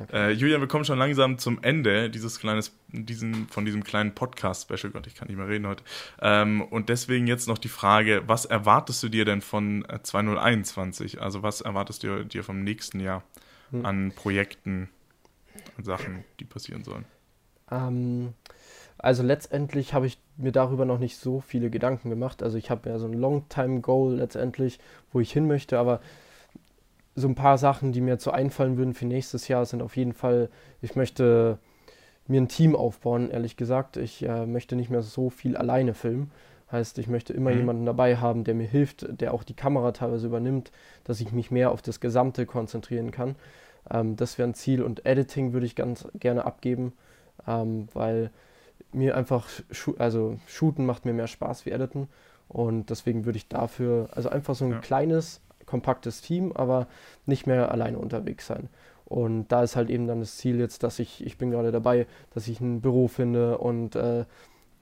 Okay. 0.00 0.30
Äh, 0.30 0.30
Julian, 0.32 0.60
wir 0.60 0.68
kommen 0.68 0.84
schon 0.84 0.98
langsam 0.98 1.38
zum 1.38 1.62
Ende 1.62 2.10
dieses 2.10 2.38
kleines, 2.38 2.72
diesen, 2.88 3.48
von 3.48 3.64
diesem 3.64 3.84
kleinen 3.84 4.14
Podcast-Special. 4.14 4.92
Gott, 4.92 5.06
ich 5.06 5.14
kann 5.14 5.28
nicht 5.28 5.36
mehr 5.36 5.48
reden 5.48 5.66
heute. 5.66 5.82
Ähm, 6.20 6.62
und 6.62 6.88
deswegen 6.88 7.26
jetzt 7.26 7.48
noch 7.48 7.58
die 7.58 7.68
Frage, 7.68 8.22
was 8.26 8.44
erwartest 8.44 9.02
du 9.02 9.08
dir 9.08 9.24
denn 9.24 9.40
von 9.40 9.86
2021? 10.02 11.16
Äh, 11.16 11.20
also 11.20 11.42
was 11.42 11.60
erwartest 11.60 12.02
du 12.02 12.24
dir 12.24 12.44
vom 12.44 12.62
nächsten 12.62 13.00
Jahr 13.00 13.22
hm. 13.70 13.86
an 13.86 14.12
Projekten 14.14 14.88
und 15.76 15.84
Sachen, 15.84 16.24
die 16.40 16.44
passieren 16.44 16.84
sollen? 16.84 17.04
Ähm, 17.70 18.34
also 19.04 19.22
letztendlich 19.22 19.92
habe 19.92 20.06
ich 20.06 20.18
mir 20.38 20.50
darüber 20.50 20.86
noch 20.86 20.98
nicht 20.98 21.18
so 21.18 21.40
viele 21.40 21.68
Gedanken 21.68 22.08
gemacht. 22.08 22.42
Also 22.42 22.56
ich 22.56 22.70
habe 22.70 22.88
ja 22.88 22.98
so 22.98 23.06
ein 23.06 23.12
Long-Time-Goal 23.12 24.14
letztendlich, 24.14 24.78
wo 25.12 25.20
ich 25.20 25.30
hin 25.30 25.46
möchte, 25.46 25.78
aber 25.78 26.00
so 27.14 27.28
ein 27.28 27.34
paar 27.34 27.58
Sachen, 27.58 27.92
die 27.92 28.00
mir 28.00 28.12
jetzt 28.12 28.24
so 28.24 28.30
einfallen 28.30 28.78
würden 28.78 28.94
für 28.94 29.04
nächstes 29.04 29.46
Jahr, 29.46 29.66
sind 29.66 29.82
auf 29.82 29.98
jeden 29.98 30.14
Fall, 30.14 30.48
ich 30.80 30.96
möchte 30.96 31.58
mir 32.26 32.40
ein 32.40 32.48
Team 32.48 32.74
aufbauen, 32.74 33.30
ehrlich 33.30 33.58
gesagt. 33.58 33.98
Ich 33.98 34.22
äh, 34.22 34.46
möchte 34.46 34.74
nicht 34.74 34.88
mehr 34.88 35.02
so 35.02 35.28
viel 35.28 35.58
alleine 35.58 35.92
filmen. 35.92 36.30
Heißt, 36.72 36.96
ich 36.96 37.06
möchte 37.06 37.34
immer 37.34 37.50
mhm. 37.50 37.58
jemanden 37.58 37.86
dabei 37.86 38.16
haben, 38.16 38.42
der 38.44 38.54
mir 38.54 38.66
hilft, 38.66 39.06
der 39.20 39.34
auch 39.34 39.44
die 39.44 39.54
Kamera 39.54 39.92
teilweise 39.92 40.28
übernimmt, 40.28 40.72
dass 41.04 41.20
ich 41.20 41.30
mich 41.30 41.50
mehr 41.50 41.72
auf 41.72 41.82
das 41.82 42.00
Gesamte 42.00 42.46
konzentrieren 42.46 43.10
kann. 43.10 43.36
Ähm, 43.90 44.16
das 44.16 44.38
wäre 44.38 44.48
ein 44.48 44.54
Ziel 44.54 44.82
und 44.82 45.04
Editing 45.04 45.52
würde 45.52 45.66
ich 45.66 45.76
ganz 45.76 46.08
gerne 46.14 46.46
abgeben, 46.46 46.94
ähm, 47.46 47.88
weil 47.92 48.30
mir 48.94 49.16
einfach, 49.16 49.48
also 49.98 50.38
shooten 50.46 50.86
macht 50.86 51.04
mir 51.04 51.12
mehr 51.12 51.26
Spaß 51.26 51.66
wie 51.66 51.70
editen 51.70 52.08
und 52.48 52.90
deswegen 52.90 53.24
würde 53.24 53.38
ich 53.38 53.48
dafür, 53.48 54.08
also 54.12 54.28
einfach 54.28 54.54
so 54.54 54.64
ein 54.64 54.72
ja. 54.72 54.78
kleines, 54.78 55.40
kompaktes 55.66 56.20
Team, 56.20 56.52
aber 56.52 56.86
nicht 57.26 57.46
mehr 57.46 57.70
alleine 57.70 57.98
unterwegs 57.98 58.46
sein. 58.46 58.68
Und 59.04 59.48
da 59.48 59.62
ist 59.62 59.76
halt 59.76 59.90
eben 59.90 60.06
dann 60.06 60.20
das 60.20 60.36
Ziel 60.38 60.58
jetzt, 60.58 60.82
dass 60.82 60.98
ich, 60.98 61.24
ich 61.24 61.36
bin 61.36 61.50
gerade 61.50 61.72
dabei, 61.72 62.06
dass 62.32 62.48
ich 62.48 62.60
ein 62.60 62.80
Büro 62.80 63.08
finde 63.08 63.58
und 63.58 63.96
äh, 63.96 64.24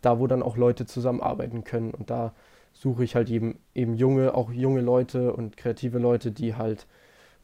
da, 0.01 0.19
wo 0.19 0.27
dann 0.27 0.43
auch 0.43 0.57
Leute 0.57 0.87
zusammenarbeiten 0.87 1.65
können. 1.65 1.93
Und 1.93 2.11
da 2.11 2.33
suche 2.73 3.05
ich 3.05 3.15
halt 3.15 3.31
eben, 3.31 3.59
eben 3.75 3.95
junge, 3.95 4.35
auch 4.35 4.53
junge 4.53 4.81
Leute 4.81 5.33
und 5.33 5.57
kreative 5.57 5.99
Leute, 5.99 6.31
die 6.31 6.55
halt 6.55 6.87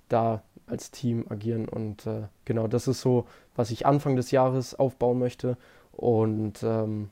da 0.08 0.42
als 0.66 0.90
Team 0.90 1.26
agieren. 1.28 1.68
Und 1.68 2.06
äh, 2.06 2.22
genau, 2.44 2.68
das 2.68 2.88
ist 2.88 3.00
so, 3.00 3.26
was 3.56 3.70
ich 3.70 3.86
Anfang 3.86 4.16
des 4.16 4.30
Jahres 4.30 4.74
aufbauen 4.74 5.18
möchte. 5.18 5.56
Und 5.98 6.62
ähm, 6.62 7.10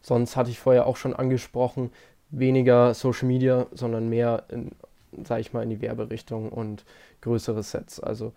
sonst 0.00 0.36
hatte 0.36 0.48
ich 0.48 0.58
vorher 0.58 0.86
auch 0.86 0.96
schon 0.96 1.14
angesprochen, 1.14 1.90
weniger 2.30 2.94
Social 2.94 3.28
Media, 3.28 3.66
sondern 3.72 4.08
mehr, 4.08 4.44
in, 4.48 4.72
sag 5.22 5.40
ich 5.40 5.52
mal, 5.52 5.62
in 5.62 5.68
die 5.68 5.82
Werberichtung 5.82 6.48
und 6.48 6.86
größere 7.20 7.62
Sets. 7.62 8.00
Also 8.00 8.32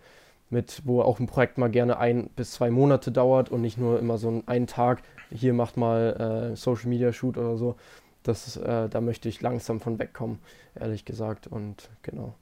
mit, 0.50 0.82
wo 0.84 1.02
auch 1.02 1.22
ein 1.22 1.28
Projekt 1.28 1.58
mal 1.58 1.70
gerne 1.70 1.98
ein 1.98 2.30
bis 2.36 2.52
zwei 2.52 2.70
Monate 2.70 3.10
dauert 3.10 3.50
und 3.50 3.62
nicht 3.62 3.78
nur 3.78 4.00
immer 4.00 4.18
so 4.18 4.30
ein, 4.30 4.48
einen 4.50 4.68
Tag, 4.68 5.02
hier 5.32 5.54
macht 5.54 5.78
mal 5.78 6.52
äh, 6.52 6.56
Social 6.58 6.90
Media 6.90 7.14
Shoot 7.14 7.38
oder 7.38 7.56
so. 7.56 7.78
Das, 8.24 8.58
äh, 8.58 8.90
da 8.90 9.00
möchte 9.00 9.30
ich 9.30 9.42
langsam 9.42 9.80
von 9.80 9.98
wegkommen, 9.98 10.40
ehrlich 10.76 11.06
gesagt. 11.06 11.48
Und 11.48 11.90
genau, 12.02 12.36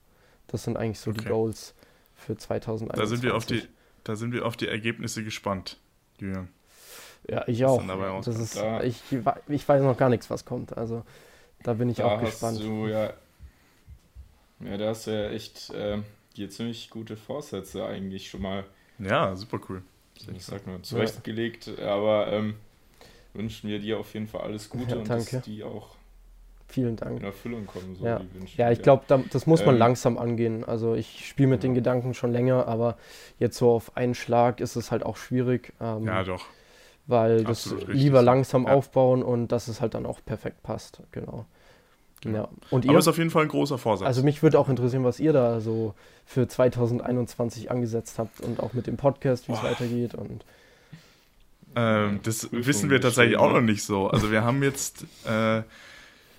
das 0.48 0.64
sind 0.64 0.76
eigentlich 0.76 1.00
so 1.00 1.12
okay. 1.12 1.22
die 1.22 1.30
Goals 1.30 1.76
für 2.16 2.36
2021. 2.36 3.00
Da 3.00 3.08
sind 3.08 3.24
wir 3.24 3.36
auf 3.36 3.46
die, 3.46 3.62
da 4.04 4.16
sind 4.16 4.34
wir 4.34 4.48
auf 4.48 4.58
die 4.58 4.68
Ergebnisse 4.68 5.24
gespannt, 5.24 5.78
Julian. 6.18 6.48
Ja, 7.30 7.48
ich 7.48 7.66
auch. 7.66 7.84
Das 8.24 8.38
ist, 8.40 8.62
ich, 8.84 9.02
ich 9.48 9.68
weiß 9.68 9.82
noch 9.82 9.98
gar 9.98 10.10
nichts, 10.10 10.30
was 10.30 10.46
kommt. 10.46 10.78
Also 10.78 11.04
da 11.64 11.74
bin 11.74 11.90
ich 11.90 11.98
da 11.98 12.06
auch 12.06 12.22
gespannt. 12.22 12.60
Du, 12.62 12.88
ja, 12.88 13.14
ja, 14.60 14.78
da 14.78 14.90
hast 14.90 15.08
du 15.08 15.12
ja 15.12 15.30
echt 15.30 15.70
äh, 15.72 15.98
dir 16.38 16.50
ziemlich 16.50 16.90
gute 16.90 17.18
Vorsätze 17.18 17.86
eigentlich 17.86 18.30
schon 18.30 18.42
mal. 18.42 18.64
Ja, 19.00 19.36
super 19.36 19.60
cool. 19.70 19.82
Ich 20.34 20.46
sag 20.46 20.66
nur, 20.66 20.82
zurechtgelegt, 20.82 21.72
ja. 21.78 21.94
aber 21.94 22.32
ähm, 22.32 22.56
wünschen 23.34 23.70
wir 23.70 23.80
dir 23.80 24.00
auf 24.00 24.14
jeden 24.14 24.28
Fall 24.28 24.42
alles 24.42 24.70
Gute 24.70 24.92
ja, 24.92 24.98
und 24.98 25.10
dass 25.10 25.30
die 25.42 25.64
auch 25.64 25.96
Vielen 26.68 26.96
Dank. 26.96 27.20
in 27.20 27.26
Erfüllung 27.26 27.66
kommen. 27.68 27.96
So 27.96 28.06
ja. 28.06 28.22
ja, 28.56 28.72
ich 28.72 28.82
glaube, 28.82 29.04
da, 29.08 29.22
das 29.32 29.46
muss 29.46 29.66
man 29.66 29.76
ähm, 29.76 29.80
langsam 29.80 30.18
angehen. 30.18 30.64
Also 30.64 30.96
ich 30.96 31.28
spiele 31.28 31.50
mit 31.50 31.64
ja. 31.64 31.70
den 31.70 31.76
Gedanken 31.76 32.14
schon 32.14 32.32
länger, 32.32 32.68
aber 32.68 32.98
jetzt 33.38 33.58
so 33.58 33.72
auf 33.72 33.98
einen 33.98 34.16
Schlag 34.16 34.62
ist 34.62 34.76
es 34.76 34.90
halt 34.90 35.04
auch 35.04 35.18
schwierig. 35.18 35.74
Ähm, 35.82 36.06
ja, 36.06 36.24
doch 36.24 36.46
weil 37.08 37.46
Absolut 37.46 37.82
das 37.82 37.88
richtig. 37.90 38.04
lieber 38.04 38.22
langsam 38.22 38.66
ja. 38.66 38.74
aufbauen 38.74 39.24
und 39.24 39.52
dass 39.52 39.68
es 39.68 39.82
halt 39.82 39.94
dann 39.94 40.06
auch 40.06 40.20
perfekt 40.26 40.64
passt. 40.64 41.02
Genau. 41.12 41.46
genau. 42.22 42.44
Ja. 42.44 42.50
Und 42.72 42.86
ihr, 42.86 42.92
Aber 42.92 43.00
ist 43.00 43.08
auf 43.08 43.18
jeden 43.18 43.30
Fall 43.30 43.44
ein 43.44 43.50
großer 43.50 43.78
Vorsatz. 43.78 44.08
Also 44.08 44.24
mich 44.24 44.42
würde 44.44 44.60
auch 44.60 44.70
interessieren, 44.70 45.04
was 45.04 45.20
ihr 45.20 45.34
da 45.34 45.60
so 45.60 45.94
für 46.26 46.48
2021 46.48 47.72
angesetzt 47.72 48.20
habt 48.20 48.42
und 48.42 48.60
auch 48.60 48.74
mit 48.74 48.88
dem 48.88 48.98
Podcast, 48.98 49.48
wie 49.48 49.54
es 49.54 49.64
weitergeht 49.64 50.16
und 50.16 50.46
ähm, 51.78 52.22
das 52.24 52.48
wissen 52.54 52.90
wir 52.90 53.02
tatsächlich 53.02 53.38
auch 53.38 53.52
noch 53.52 53.62
nicht 53.62 53.84
so. 53.84 54.08
Also 54.08 54.32
wir 54.32 54.46
haben 54.46 54.64
jetzt 54.64 55.04
äh, 55.26 55.62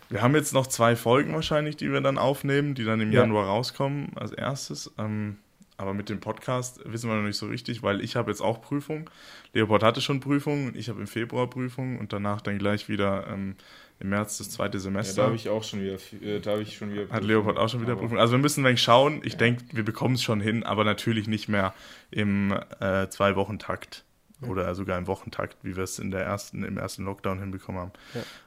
wir 0.08 0.22
haben 0.22 0.34
jetzt 0.34 0.54
noch 0.54 0.66
zwei 0.66 0.94
Folgen 0.94 1.34
wahrscheinlich, 1.34 1.76
die 1.76 1.92
wir 1.92 2.00
dann 2.00 2.16
aufnehmen, 2.18 2.74
die 2.74 2.84
dann 2.84 3.00
im 3.00 3.12
ja. 3.12 3.22
Januar 3.22 3.46
rauskommen 3.46 4.12
als 4.14 4.32
erstes. 4.32 4.92
Ähm, 4.98 5.38
aber 5.78 5.94
mit 5.94 6.08
dem 6.08 6.20
Podcast 6.20 6.80
wissen 6.84 7.10
wir 7.10 7.16
noch 7.16 7.26
nicht 7.26 7.36
so 7.36 7.46
richtig, 7.46 7.82
weil 7.82 8.00
ich 8.00 8.16
habe 8.16 8.30
jetzt 8.30 8.40
auch 8.40 8.60
Prüfung. 8.60 9.10
Leopold 9.52 9.82
hatte 9.82 10.00
schon 10.00 10.20
Prüfung, 10.20 10.74
ich 10.74 10.88
habe 10.88 11.00
im 11.00 11.06
Februar 11.06 11.48
Prüfung 11.48 11.98
und 11.98 12.12
danach 12.12 12.40
dann 12.40 12.58
gleich 12.58 12.88
wieder 12.88 13.26
ähm, 13.28 13.56
im 13.98 14.08
März 14.08 14.38
das 14.38 14.50
zweite 14.50 14.78
Semester. 14.78 15.16
Ja, 15.16 15.22
da 15.22 15.26
habe 15.26 15.36
ich 15.36 15.48
auch 15.48 15.64
schon 15.64 15.80
wieder, 15.82 15.96
äh, 16.22 16.40
da 16.40 16.52
habe 16.52 16.62
ich 16.62 16.76
schon 16.76 16.90
wieder 16.90 17.02
Prüfung. 17.02 17.16
Hat 17.16 17.24
Leopold 17.24 17.58
auch 17.58 17.68
schon 17.68 17.82
wieder 17.82 17.96
Prüfung. 17.96 18.18
Also 18.18 18.32
wir 18.32 18.38
müssen 18.38 18.62
ein 18.62 18.68
wenig 18.68 18.82
schauen. 18.82 19.20
Ich 19.24 19.34
ja. 19.34 19.38
denke, 19.38 19.64
wir 19.72 19.84
bekommen 19.84 20.14
es 20.14 20.22
schon 20.22 20.40
hin, 20.40 20.62
aber 20.64 20.84
natürlich 20.84 21.28
nicht 21.28 21.48
mehr 21.48 21.74
im 22.10 22.52
äh, 22.80 23.08
Zwei-Wochen-Takt 23.08 24.04
ja. 24.40 24.48
oder 24.48 24.74
sogar 24.74 24.98
im 24.98 25.06
Wochentakt, 25.06 25.56
wie 25.62 25.76
wir 25.76 25.84
es 25.84 25.98
in 25.98 26.10
der 26.10 26.22
ersten, 26.22 26.64
im 26.64 26.78
ersten 26.78 27.04
Lockdown 27.04 27.38
hinbekommen 27.38 27.80
haben. 27.80 27.92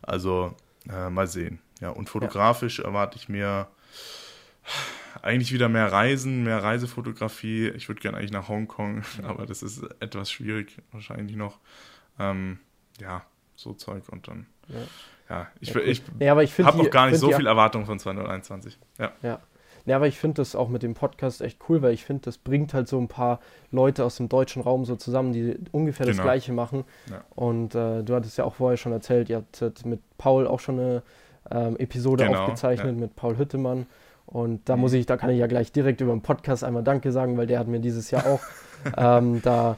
Also 0.01 0.55
äh, 0.91 1.09
mal 1.09 1.27
sehen. 1.27 1.59
Ja, 1.79 1.89
und 1.89 2.09
fotografisch 2.09 2.79
erwarte 2.79 3.17
ich 3.17 3.29
mir 3.29 3.67
eigentlich 5.21 5.51
wieder 5.51 5.69
mehr 5.69 5.91
Reisen, 5.91 6.43
mehr 6.43 6.63
Reisefotografie. 6.63 7.69
Ich 7.69 7.89
würde 7.89 8.01
gerne 8.01 8.17
eigentlich 8.17 8.31
nach 8.31 8.47
Hongkong, 8.47 9.03
aber 9.23 9.45
das 9.45 9.63
ist 9.63 9.83
etwas 9.99 10.31
schwierig 10.31 10.77
wahrscheinlich 10.91 11.35
noch. 11.35 11.59
Ähm, 12.19 12.59
ja, 12.99 13.23
so 13.55 13.73
Zeug 13.73 14.09
und 14.09 14.27
dann. 14.27 14.45
Ja, 14.67 14.75
ja 15.29 15.47
ich, 15.59 15.73
ja, 15.73 15.81
ich, 15.81 16.03
ja, 16.19 16.39
ich 16.41 16.57
habe 16.59 16.77
noch 16.77 16.89
gar 16.89 17.09
nicht 17.09 17.19
so 17.19 17.31
viel 17.31 17.47
Erwartung 17.47 17.85
von 17.85 17.99
2021. 17.99 18.77
Ja. 18.97 19.11
ja. 19.21 19.39
Ja, 19.85 19.95
aber 19.95 20.07
ich 20.07 20.19
finde 20.19 20.35
das 20.35 20.55
auch 20.55 20.69
mit 20.69 20.83
dem 20.83 20.93
Podcast 20.93 21.41
echt 21.41 21.57
cool, 21.67 21.81
weil 21.81 21.93
ich 21.93 22.05
finde, 22.05 22.21
das 22.25 22.37
bringt 22.37 22.75
halt 22.75 22.87
so 22.87 22.99
ein 22.99 23.07
paar 23.07 23.39
Leute 23.71 24.03
aus 24.03 24.17
dem 24.17 24.29
deutschen 24.29 24.61
Raum 24.61 24.85
so 24.85 24.95
zusammen, 24.95 25.33
die 25.33 25.57
ungefähr 25.71 26.05
genau. 26.05 26.17
das 26.17 26.23
Gleiche 26.23 26.53
machen. 26.53 26.83
Ja. 27.09 27.23
Und 27.33 27.73
äh, 27.73 28.03
du 28.03 28.13
hattest 28.13 28.37
ja 28.37 28.43
auch 28.43 28.55
vorher 28.55 28.77
schon 28.77 28.91
erzählt, 28.91 29.29
ihr 29.29 29.37
habt 29.37 29.85
mit 29.85 30.01
Paul 30.19 30.45
auch 30.45 30.59
schon 30.59 30.79
eine 30.79 31.03
ähm, 31.49 31.75
Episode 31.77 32.25
genau, 32.25 32.41
aufgezeichnet, 32.41 32.97
mit 32.97 33.15
Paul 33.15 33.37
Hüttemann. 33.37 33.87
Und 34.29 34.69
da 34.69 34.77
muss 34.77 34.93
ich, 34.93 35.07
da 35.07 35.17
kann 35.17 35.31
ich 35.31 35.39
ja 35.39 35.47
gleich 35.47 35.71
direkt 35.71 36.01
über 36.01 36.11
den 36.11 36.21
Podcast 36.21 36.63
einmal 36.63 36.83
Danke 36.83 37.11
sagen, 37.11 37.35
weil 37.37 37.47
der 37.47 37.57
hat 37.57 37.67
mir 37.67 37.79
dieses 37.79 38.11
Jahr 38.11 38.27
auch 38.27 38.41
ähm, 38.97 39.41
da 39.41 39.75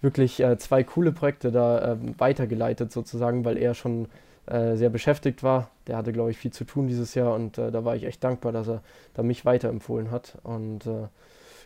wirklich 0.00 0.40
äh, 0.40 0.58
zwei 0.58 0.82
coole 0.82 1.12
Projekte 1.12 1.52
da 1.52 1.92
äh, 1.92 1.96
weitergeleitet 2.18 2.90
sozusagen, 2.90 3.44
weil 3.44 3.56
er 3.56 3.74
schon 3.74 4.08
äh, 4.46 4.74
sehr 4.74 4.90
beschäftigt 4.90 5.44
war. 5.44 5.70
Der 5.86 5.96
hatte, 5.96 6.12
glaube 6.12 6.32
ich, 6.32 6.36
viel 6.36 6.52
zu 6.52 6.64
tun 6.64 6.88
dieses 6.88 7.14
Jahr 7.14 7.32
und 7.32 7.58
äh, 7.58 7.70
da 7.70 7.84
war 7.84 7.94
ich 7.94 8.02
echt 8.02 8.24
dankbar, 8.24 8.50
dass 8.50 8.66
er 8.66 8.82
da 9.14 9.22
mich 9.22 9.44
weiterempfohlen 9.44 10.10
hat. 10.10 10.36
Und 10.42 10.84
äh, 10.84 11.06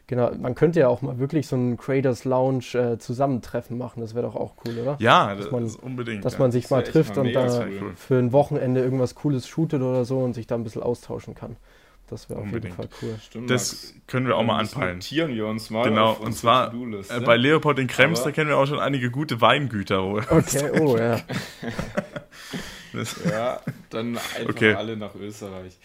genau, 0.07 0.31
man 0.35 0.55
könnte 0.55 0.81
ja 0.81 0.88
auch 0.88 1.01
mal 1.01 1.18
wirklich 1.18 1.46
so 1.46 1.57
ein 1.57 1.79
Creators 1.79 2.27
Lounge 2.27 2.75
äh, 2.75 2.99
Zusammentreffen 2.99 3.79
machen. 3.79 4.01
Das 4.03 4.14
wäre 4.14 4.27
doch 4.27 4.37
auch 4.37 4.53
cool, 4.66 4.79
oder? 4.79 4.96
Ja, 4.99 5.35
dass 5.35 5.51
man, 5.51 5.64
das 5.64 5.77
unbedingt. 5.77 6.22
Dass 6.22 6.38
man 6.38 6.53
sich 6.53 6.68
mal 6.68 6.83
trifft 6.83 7.16
mal 7.16 7.27
und 7.27 7.33
da 7.33 7.64
cool. 7.66 7.92
für 7.96 8.18
ein 8.18 8.33
Wochenende 8.33 8.83
irgendwas 8.83 9.14
Cooles 9.14 9.49
shootet 9.49 9.81
oder 9.81 10.05
so 10.05 10.18
und 10.18 10.35
sich 10.35 10.46
da 10.46 10.55
ein 10.55 10.64
bisschen 10.64 10.83
austauschen 10.83 11.35
kann. 11.35 11.57
Das 12.09 12.31
wäre 12.31 12.40
auf 12.40 12.53
jeden 12.53 12.73
Fall 12.73 12.88
cool. 13.03 13.19
Stimmt, 13.21 13.51
das 13.51 13.73
Max. 13.73 13.95
können 14.07 14.29
wir 14.29 14.37
auch 14.37 14.45
mal 14.45 14.59
anpeilen. 14.59 14.99
Notieren 14.99 15.35
wir 15.35 15.47
uns 15.47 15.71
mal. 15.71 15.88
Genau, 15.88 16.12
und 16.12 16.35
zwar 16.35 16.73
äh, 16.73 17.21
bei 17.21 17.37
Leopold 17.37 17.81
in 17.81 17.88
Krems, 17.88 18.23
da 18.23 18.31
kennen 18.31 18.49
wir 18.49 18.57
auch 18.57 18.66
schon 18.66 18.79
einige 18.79 19.11
gute 19.11 19.40
Weingüter. 19.40 20.05
Okay, 20.05 20.71
oh 20.81 20.97
ja. 20.97 21.21
ja, 23.31 23.61
dann 23.90 24.16
einfach 24.16 24.49
okay. 24.49 24.75
alle 24.75 24.97
nach 24.97 25.14
Österreich. 25.16 25.77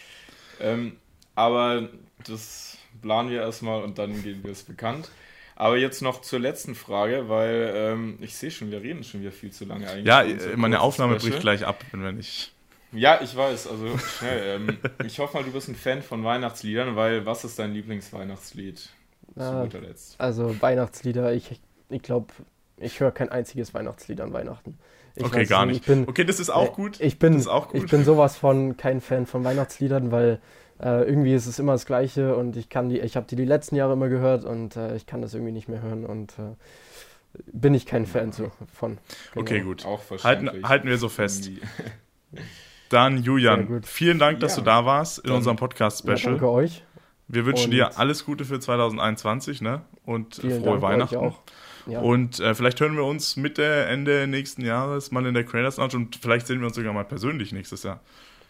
Ähm, 0.60 0.98
aber 1.34 1.90
das 2.28 2.78
planen 3.02 3.32
wir 3.32 3.42
erstmal 3.42 3.84
und 3.84 3.98
dann 3.98 4.22
geben 4.22 4.44
wir 4.44 4.52
es 4.52 4.62
bekannt. 4.62 5.10
Aber 5.56 5.78
jetzt 5.78 6.02
noch 6.02 6.22
zur 6.22 6.40
letzten 6.40 6.76
Frage, 6.76 7.30
weil 7.30 7.72
ähm, 7.76 8.18
ich 8.22 8.36
sehe 8.36 8.52
schon, 8.52 8.72
wir 8.72 8.82
reden 8.82 9.04
schon 9.04 9.22
wieder 9.22 9.32
viel 9.32 9.52
zu 9.52 9.66
lange 9.66 9.90
eigentlich. 9.90 10.06
Ja, 10.06 10.24
meine 10.56 10.82
Aufnahme 10.82 11.18
bricht 11.18 11.40
gleich 11.40 11.66
ab, 11.66 11.84
wenn 11.92 12.04
wir 12.04 12.12
nicht. 12.12 12.54
Ja, 12.94 13.20
ich 13.22 13.36
weiß, 13.36 13.68
also 13.68 13.98
schnell. 13.98 14.62
ähm, 14.62 14.78
ich 15.06 15.20
hoffe 15.20 15.38
mal, 15.38 15.44
du 15.44 15.52
bist 15.52 15.70
ein 15.70 15.76
Fan 15.76 16.02
von 16.02 16.24
Weihnachtsliedern, 16.24 16.96
weil 16.96 17.26
was 17.26 17.44
ist 17.44 17.58
dein 17.60 17.74
Lieblingsweihnachtslied? 17.74 18.90
Ah, 19.38 19.66
also 20.18 20.62
Weihnachtslieder, 20.62 21.34
ich, 21.34 21.62
ich 21.90 22.02
glaube, 22.02 22.34
Ich 22.78 23.00
höre 23.00 23.12
kein 23.12 23.30
einziges 23.30 23.74
Weihnachtslied 23.74 24.20
an 24.22 24.34
Weihnachten. 24.34 24.78
Ich 25.16 25.24
okay, 25.24 25.46
gar 25.46 25.66
nicht. 25.66 25.86
Bin, 25.86 26.08
okay, 26.08 26.24
das 26.24 26.40
ist 26.40 26.50
auch 26.50 26.74
gut. 26.74 27.00
Ich 27.00 27.20
bin, 27.20 27.34
das 27.34 27.44
ist 27.44 27.48
auch 27.48 27.70
gut. 27.70 27.84
ich 27.84 27.90
bin 27.90 28.04
sowas 28.04 28.38
von 28.38 28.78
kein 28.78 29.02
Fan 29.02 29.26
von 29.26 29.44
Weihnachtsliedern, 29.44 30.12
weil 30.12 30.40
äh, 30.82 31.04
irgendwie 31.04 31.34
ist 31.34 31.48
es 31.48 31.60
immer 31.60 31.74
das 31.74 31.86
Gleiche 31.86 32.36
und 32.36 32.56
ich 32.56 32.70
kann 32.70 32.90
die, 32.90 33.00
ich 33.00 33.16
habe 33.16 33.28
die 33.28 33.36
die 33.36 33.46
letzten 33.46 33.76
Jahre 33.76 33.94
immer 33.94 34.10
gehört 34.10 34.46
und 34.46 34.76
äh, 34.76 34.96
ich 34.96 35.06
kann 35.06 35.22
das 35.22 35.34
irgendwie 35.34 35.52
nicht 35.52 35.68
mehr 35.68 35.82
hören 35.82 36.06
und 36.06 36.34
äh, 36.40 36.56
bin 37.52 37.74
ich 37.74 37.86
kein 37.86 38.06
Fan 38.06 38.32
so 38.32 38.52
von. 38.74 38.98
Genau. 39.34 39.42
Okay, 39.42 39.62
gut. 39.62 39.86
Auch 39.86 40.02
halten, 40.24 40.50
halten 40.68 40.88
wir 40.88 40.98
so 40.98 41.10
fest. 41.10 41.50
Dann, 42.92 43.24
Julian, 43.24 43.82
vielen 43.84 44.20
Dank, 44.20 44.42
dass 44.42 44.58
ja. 44.58 44.60
du 44.60 44.66
da 44.66 44.86
warst 44.86 45.20
in 45.20 45.28
Dann, 45.28 45.38
unserem 45.38 45.56
Podcast-Special. 45.56 46.18
Ja, 46.18 46.30
danke 46.32 46.50
euch. 46.50 46.84
Wir 47.30 47.46
wünschen 47.46 47.66
und 47.66 47.72
dir 47.72 47.98
alles 47.98 48.26
Gute 48.26 48.44
für 48.44 48.60
2021 48.60 49.62
ne? 49.62 49.84
und 50.04 50.36
frohe 50.36 50.50
Dank 50.50 50.82
Weihnachten. 50.82 51.16
Auch. 51.16 51.40
Ja. 51.88 52.02
Und 52.02 52.42
äh, 52.42 52.54
vielleicht 52.54 52.82
hören 52.82 52.96
wir 52.96 53.06
uns 53.06 53.38
Mitte, 53.38 53.64
Ende 53.86 54.28
nächsten 54.28 54.64
Jahres 54.64 55.12
mal 55.12 55.26
in 55.26 55.34
der 55.34 55.46
Creators 55.46 55.78
Lounge 55.78 55.96
und 55.96 56.18
vielleicht 56.18 56.48
sehen 56.48 56.60
wir 56.60 56.68
uns 56.68 56.76
sogar 56.76 56.92
mal 56.92 57.06
persönlich 57.06 57.54
nächstes 57.54 57.84
Jahr. 57.84 58.02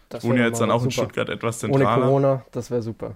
Das 0.09 0.23
ich 0.23 0.29
wohne 0.29 0.39
ja 0.39 0.47
jetzt 0.47 0.59
dann 0.59 0.71
auch 0.71 0.79
super. 0.79 0.85
in 0.85 0.91
Stuttgart 0.91 1.29
etwas 1.29 1.59
zentraler. 1.59 1.97
Ohne 1.97 2.05
Corona, 2.05 2.45
das 2.51 2.71
wäre 2.71 2.81
super. 2.81 3.15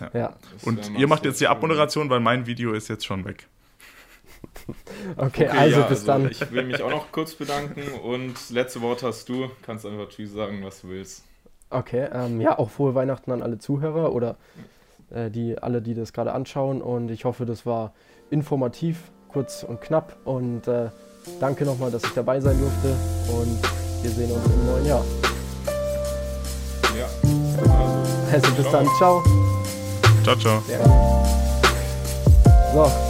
Ja. 0.00 0.10
ja. 0.12 0.36
Und 0.62 0.90
ihr 0.96 1.08
macht 1.08 1.24
jetzt 1.24 1.40
die 1.40 1.48
Abmoderation, 1.48 2.10
weil 2.10 2.20
mein 2.20 2.46
Video 2.46 2.72
ist 2.72 2.88
jetzt 2.88 3.06
schon 3.06 3.24
weg. 3.24 3.48
okay, 5.16 5.46
okay, 5.46 5.46
also 5.46 5.80
ja, 5.80 5.86
bis 5.86 5.98
also 6.00 6.06
dann. 6.06 6.30
Ich 6.30 6.52
will 6.52 6.64
mich 6.64 6.82
auch 6.82 6.90
noch 6.90 7.12
kurz 7.12 7.34
bedanken 7.34 7.82
und 8.02 8.34
letzte 8.50 8.80
Wort 8.82 9.02
hast 9.02 9.28
du. 9.28 9.50
Kannst 9.62 9.86
einfach 9.86 10.08
Tschüss 10.08 10.32
sagen, 10.32 10.64
was 10.64 10.82
du 10.82 10.88
willst. 10.88 11.24
Okay, 11.70 12.08
ähm, 12.12 12.40
ja, 12.40 12.58
auch 12.58 12.70
frohe 12.70 12.94
Weihnachten 12.94 13.30
an 13.30 13.42
alle 13.42 13.58
Zuhörer 13.58 14.12
oder 14.14 14.36
äh, 15.10 15.30
die, 15.30 15.58
alle, 15.58 15.82
die 15.82 15.94
das 15.94 16.12
gerade 16.12 16.32
anschauen. 16.32 16.80
Und 16.80 17.10
ich 17.10 17.24
hoffe, 17.24 17.44
das 17.46 17.66
war 17.66 17.92
informativ, 18.30 19.10
kurz 19.28 19.64
und 19.64 19.80
knapp. 19.80 20.16
Und 20.24 20.66
äh, 20.66 20.88
danke 21.40 21.64
nochmal, 21.64 21.90
dass 21.90 22.04
ich 22.04 22.12
dabei 22.12 22.40
sein 22.40 22.58
durfte. 22.58 22.96
Und 23.32 23.62
wir 24.02 24.10
sehen 24.10 24.30
uns 24.30 24.44
im 24.46 24.66
neuen 24.66 24.86
Jahr. 24.86 25.04
Ja. 26.96 27.06
Also, 28.32 28.46
also 28.46 28.50
bis 28.52 28.68
ciao. 28.68 28.72
dann. 28.72 28.86
Ciao. 28.96 29.22
Ciao, 30.24 30.36
ciao. 30.36 30.62
Ja. 30.68 30.84
So. 32.74 33.07